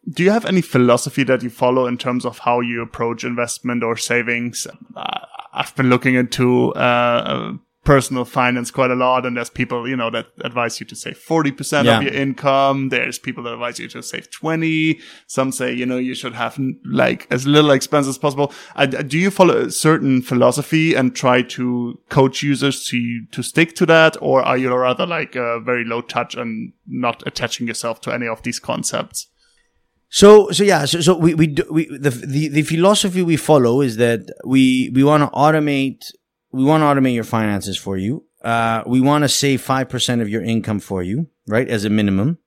do 0.09 0.23
you 0.23 0.31
have 0.31 0.47
any 0.47 0.61
philosophy 0.61 1.23
that 1.25 1.43
you 1.43 1.51
follow 1.51 1.87
in 1.87 1.99
terms 1.99 2.25
of 2.25 2.39
how 2.39 2.61
you 2.61 2.83
approach 2.83 3.25
investment 3.25 3.83
or 3.83 3.97
savings? 3.97 4.67
Uh, 4.97 5.21
I've 5.53 5.75
been 5.77 5.91
looking 5.91 6.15
into 6.15 6.73
uh, 6.75 7.53
personal 7.89 8.27
finance 8.27 8.71
quite 8.71 8.91
a 8.91 8.95
lot. 8.95 9.25
And 9.25 9.37
there's 9.37 9.49
people, 9.49 9.89
you 9.89 9.97
know, 9.97 10.11
that 10.11 10.27
advise 10.45 10.79
you 10.79 10.85
to 10.87 10.95
save 10.95 11.17
40% 11.17 11.87
Yeah. 11.87 11.97
of 11.97 12.03
your 12.03 12.13
income. 12.13 12.91
There's 12.91 13.19
people 13.19 13.43
that 13.45 13.55
advise 13.55 13.79
you 13.79 13.89
to 13.89 14.03
save 14.03 14.31
20. 14.31 15.01
Some 15.27 15.53
say, 15.53 15.73
you 15.73 15.87
know, 15.87 15.97
you 15.97 16.15
should 16.15 16.35
have 16.35 16.59
like 16.85 17.27
as 17.31 17.47
little 17.47 17.71
expense 17.71 18.07
as 18.07 18.19
possible. 18.19 18.53
Do 19.07 19.19
you 19.19 19.31
follow 19.31 19.57
a 19.57 19.71
certain 19.71 20.21
philosophy 20.21 20.95
and 20.95 21.17
try 21.17 21.41
to 21.57 21.99
coach 22.11 22.43
users 22.43 22.85
to, 22.89 22.99
to 23.33 23.43
stick 23.43 23.75
to 23.77 23.87
that? 23.87 24.19
Or 24.21 24.43
are 24.43 24.59
you 24.59 24.75
rather 24.75 25.07
like 25.07 25.35
uh, 25.35 25.59
very 25.61 25.85
low 25.87 26.03
touch 26.03 26.35
and 26.35 26.73
not 26.87 27.23
attaching 27.27 27.67
yourself 27.67 28.03
to 28.03 28.13
any 28.13 28.29
of 28.29 28.43
these 28.43 28.61
concepts? 28.61 29.29
So 30.11 30.51
so 30.53 30.65
yeah, 30.65 30.87
so, 30.87 31.01
so 31.03 31.15
we 31.15 31.35
we, 31.35 31.47
do, 31.49 31.65
we 31.71 31.85
the, 31.99 32.09
the 32.09 32.49
the 32.49 32.63
philosophy 32.63 33.23
we 33.23 33.37
follow 33.37 33.83
is 33.83 33.97
that 33.99 34.21
we 34.43 34.91
we 34.95 35.05
want 35.05 35.23
to 35.23 35.29
automate 35.37 36.13
we 36.53 36.65
want 36.65 36.83
to 36.83 36.87
automate 36.87 37.15
your 37.15 37.25
finances 37.25 37.77
for 37.77 37.97
you. 37.97 38.25
Uh, 38.43 38.83
we 38.87 39.01
want 39.01 39.25
to 39.25 39.29
save 39.29 39.61
five 39.61 39.89
percent 39.89 40.23
of 40.23 40.29
your 40.29 40.43
income 40.43 40.81
for 40.81 41.03
you, 41.03 41.29
right, 41.47 41.69
as 41.69 41.85
a 41.85 41.91
minimum, 41.91 42.39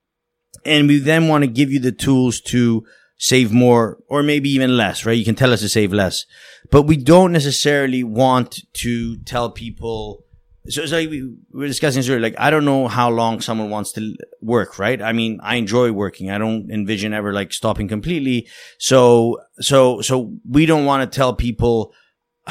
and 0.66 0.88
we 0.88 1.00
then 1.00 1.28
want 1.28 1.44
to 1.44 1.50
give 1.50 1.72
you 1.72 1.80
the 1.80 1.92
tools 1.92 2.40
to 2.42 2.86
save 3.18 3.52
more 3.52 4.00
or 4.08 4.24
maybe 4.24 4.50
even 4.50 4.76
less, 4.76 5.06
right? 5.06 5.18
You 5.18 5.26
can 5.26 5.36
tell 5.36 5.54
us 5.54 5.60
to 5.62 5.70
save 5.70 5.94
less, 5.94 6.26
but 6.72 6.84
we 6.84 6.98
don't 6.98 7.32
necessarily 7.32 8.04
want 8.04 8.62
to 8.74 9.18
tell 9.18 9.52
people. 9.52 10.24
So, 10.70 10.86
so 10.86 10.98
we 10.98 11.24
we 11.24 11.38
were 11.52 11.68
discussing 11.68 12.04
earlier. 12.04 12.20
Like, 12.20 12.40
I 12.40 12.50
don't 12.50 12.66
know 12.66 12.88
how 12.88 13.10
long 13.10 13.42
someone 13.42 13.70
wants 13.70 13.92
to 13.94 14.16
work, 14.42 14.80
right? 14.80 15.02
I 15.02 15.12
mean, 15.12 15.40
I 15.44 15.56
enjoy 15.56 15.92
working. 15.92 16.32
I 16.32 16.38
don't 16.38 16.72
envision 16.72 17.14
ever 17.14 17.34
like 17.34 17.52
stopping 17.52 17.88
completely. 17.88 18.48
So, 18.78 19.40
so, 19.60 20.02
so 20.02 20.34
we 20.48 20.66
don't 20.66 20.86
want 20.86 21.02
to 21.04 21.16
tell 21.16 21.34
people 21.36 21.94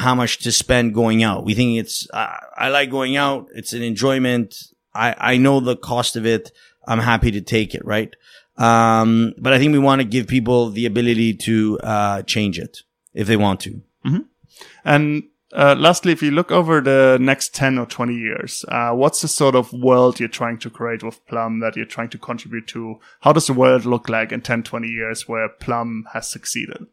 how 0.01 0.15
much 0.15 0.39
to 0.39 0.51
spend 0.51 0.93
going 0.93 1.23
out. 1.23 1.45
We 1.45 1.53
think 1.53 1.79
it's, 1.79 2.07
I, 2.13 2.43
I 2.57 2.69
like 2.69 2.89
going 2.89 3.15
out. 3.17 3.49
It's 3.53 3.73
an 3.73 3.81
enjoyment. 3.81 4.55
I, 4.93 5.15
I 5.17 5.37
know 5.37 5.59
the 5.59 5.77
cost 5.77 6.15
of 6.15 6.25
it. 6.25 6.51
I'm 6.87 6.99
happy 6.99 7.31
to 7.31 7.41
take 7.41 7.73
it, 7.75 7.85
right? 7.85 8.13
Um, 8.57 9.33
but 9.37 9.53
I 9.53 9.59
think 9.59 9.71
we 9.71 9.79
want 9.79 10.01
to 10.01 10.07
give 10.07 10.27
people 10.27 10.69
the 10.69 10.85
ability 10.85 11.35
to, 11.35 11.79
uh, 11.83 12.21
change 12.23 12.59
it 12.59 12.79
if 13.13 13.27
they 13.27 13.37
want 13.37 13.61
to. 13.61 13.81
And 14.83 15.23
uh, 15.53 15.75
lastly, 15.77 16.11
if 16.11 16.21
you 16.23 16.31
look 16.31 16.51
over 16.51 16.81
the 16.81 17.17
next 17.19 17.53
10 17.53 17.77
or 17.77 17.85
20 17.85 18.13
years, 18.13 18.65
uh, 18.69 18.91
what's 18.91 19.21
the 19.21 19.27
sort 19.27 19.55
of 19.55 19.73
world 19.73 20.19
you're 20.19 20.29
trying 20.29 20.57
to 20.59 20.69
create 20.69 21.03
with 21.03 21.25
Plum 21.27 21.59
that 21.59 21.75
you're 21.75 21.85
trying 21.85 22.09
to 22.09 22.17
contribute 22.17 22.67
to? 22.67 22.99
How 23.21 23.33
does 23.33 23.47
the 23.47 23.53
world 23.53 23.85
look 23.85 24.09
like 24.09 24.31
in 24.31 24.41
10, 24.41 24.63
20 24.63 24.87
years 24.87 25.27
where 25.27 25.49
Plum 25.49 26.07
has 26.13 26.29
succeeded? 26.29 26.87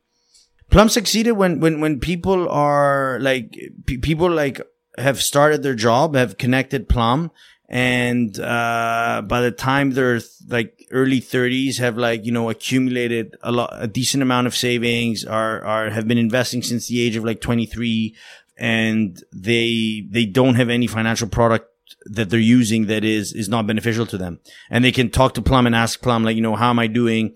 Plum 0.70 0.88
succeeded 0.88 1.32
when 1.32 1.60
when 1.60 1.80
when 1.80 1.98
people 1.98 2.48
are 2.48 3.18
like 3.20 3.56
p- 3.86 3.98
people 3.98 4.30
like 4.30 4.60
have 4.98 5.22
started 5.22 5.62
their 5.62 5.74
job, 5.74 6.14
have 6.14 6.38
connected 6.38 6.88
Plum, 6.88 7.30
and 7.68 8.38
uh, 8.38 9.22
by 9.26 9.40
the 9.40 9.50
time 9.50 9.92
they're 9.92 10.20
like 10.48 10.86
early 10.90 11.20
thirties, 11.20 11.78
have 11.78 11.96
like 11.96 12.26
you 12.26 12.32
know 12.32 12.50
accumulated 12.50 13.34
a 13.42 13.52
lot, 13.52 13.70
a 13.72 13.86
decent 13.86 14.22
amount 14.22 14.46
of 14.46 14.56
savings, 14.56 15.24
are 15.24 15.64
are 15.64 15.90
have 15.90 16.06
been 16.06 16.18
investing 16.18 16.62
since 16.62 16.88
the 16.88 17.00
age 17.00 17.16
of 17.16 17.24
like 17.24 17.40
twenty 17.40 17.64
three, 17.64 18.14
and 18.56 19.22
they 19.32 20.06
they 20.10 20.26
don't 20.26 20.56
have 20.56 20.68
any 20.68 20.86
financial 20.86 21.28
product 21.28 21.70
that 22.04 22.30
they're 22.30 22.38
using 22.40 22.86
that 22.86 23.04
is 23.04 23.32
is 23.32 23.48
not 23.48 23.66
beneficial 23.66 24.06
to 24.06 24.18
them, 24.18 24.40
and 24.70 24.84
they 24.84 24.92
can 24.92 25.10
talk 25.10 25.34
to 25.34 25.42
Plum 25.42 25.66
and 25.66 25.74
ask 25.74 26.02
Plum 26.02 26.24
like 26.24 26.36
you 26.36 26.42
know 26.42 26.56
how 26.56 26.70
am 26.70 26.78
I 26.78 26.88
doing. 26.88 27.34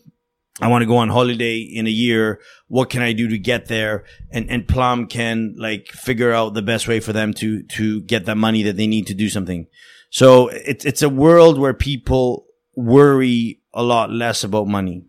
I 0.63 0.69
want 0.69 0.83
to 0.83 0.87
go 0.87 0.99
on 0.99 1.09
holiday 1.09 1.59
in 1.59 1.89
a 1.89 1.91
year. 1.91 2.41
What 2.69 2.89
can 2.89 3.03
I 3.03 3.13
do 3.13 3.27
to 3.29 3.37
get 3.37 3.67
there? 3.67 4.05
And, 4.31 4.49
and 4.49 4.69
Plum 4.69 5.07
can 5.09 5.57
like 5.59 5.89
figure 5.89 6.33
out 6.33 6.55
the 6.55 6.63
best 6.63 6.87
way 6.87 7.01
for 7.01 7.13
them 7.13 7.35
to, 7.35 7.65
to 7.65 8.01
get 8.03 8.27
the 8.27 8.37
money 8.37 8.63
that 8.63 8.77
they 8.77 8.87
need 8.87 9.09
to 9.09 9.15
do 9.15 9.29
something. 9.29 9.67
So 10.11 10.49
it's, 10.49 10.85
it's 10.85 11.03
a 11.03 11.09
world 11.09 11.59
where 11.59 11.75
people 11.75 12.47
worry 12.77 13.61
a 13.75 13.83
lot 13.83 14.13
less 14.13 14.45
about 14.45 14.69
money. 14.69 15.05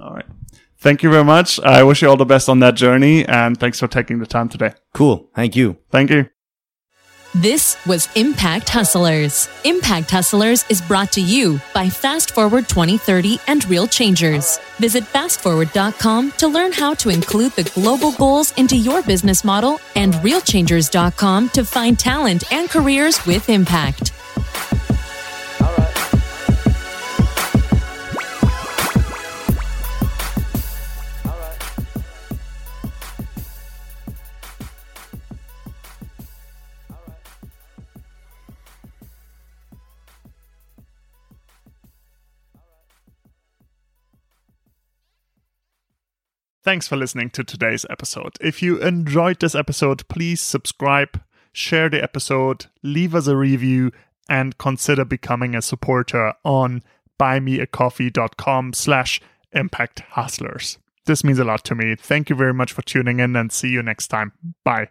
All 0.00 0.12
right. 0.12 0.26
Thank 0.78 1.04
you 1.04 1.10
very 1.10 1.24
much. 1.24 1.60
I 1.60 1.84
wish 1.84 2.02
you 2.02 2.08
all 2.08 2.16
the 2.16 2.24
best 2.24 2.48
on 2.48 2.58
that 2.58 2.74
journey 2.74 3.24
and 3.24 3.58
thanks 3.58 3.78
for 3.78 3.86
taking 3.86 4.18
the 4.18 4.26
time 4.26 4.48
today. 4.48 4.72
Cool. 4.92 5.30
Thank 5.36 5.54
you. 5.54 5.78
Thank 5.90 6.10
you. 6.10 6.33
This 7.36 7.76
was 7.84 8.08
Impact 8.14 8.68
Hustlers. 8.68 9.48
Impact 9.64 10.08
Hustlers 10.08 10.64
is 10.68 10.80
brought 10.80 11.10
to 11.12 11.20
you 11.20 11.60
by 11.74 11.88
Fast 11.88 12.30
Forward 12.32 12.68
2030 12.68 13.40
and 13.48 13.68
Real 13.68 13.88
Changers. 13.88 14.60
Visit 14.78 15.02
fastforward.com 15.02 16.30
to 16.30 16.46
learn 16.46 16.70
how 16.70 16.94
to 16.94 17.08
include 17.08 17.50
the 17.52 17.68
global 17.74 18.12
goals 18.12 18.52
into 18.52 18.76
your 18.76 19.02
business 19.02 19.42
model 19.42 19.80
and 19.96 20.14
realchangers.com 20.14 21.48
to 21.48 21.64
find 21.64 21.98
talent 21.98 22.52
and 22.52 22.70
careers 22.70 23.26
with 23.26 23.48
impact. 23.48 24.12
Thanks 46.64 46.88
for 46.88 46.96
listening 46.96 47.28
to 47.30 47.44
today's 47.44 47.84
episode. 47.90 48.38
If 48.40 48.62
you 48.62 48.78
enjoyed 48.78 49.38
this 49.38 49.54
episode, 49.54 50.08
please 50.08 50.40
subscribe, 50.40 51.20
share 51.52 51.90
the 51.90 52.02
episode, 52.02 52.66
leave 52.82 53.14
us 53.14 53.26
a 53.26 53.36
review, 53.36 53.92
and 54.30 54.56
consider 54.56 55.04
becoming 55.04 55.54
a 55.54 55.60
supporter 55.60 56.32
on 56.42 56.82
buymeacoffee.com 57.20 58.72
slash 58.72 59.20
impact 59.52 60.00
hustlers. 60.12 60.78
This 61.04 61.22
means 61.22 61.38
a 61.38 61.44
lot 61.44 61.64
to 61.64 61.74
me. 61.74 61.96
Thank 61.96 62.30
you 62.30 62.36
very 62.36 62.54
much 62.54 62.72
for 62.72 62.80
tuning 62.80 63.20
in 63.20 63.36
and 63.36 63.52
see 63.52 63.68
you 63.68 63.82
next 63.82 64.08
time. 64.08 64.32
Bye. 64.64 64.88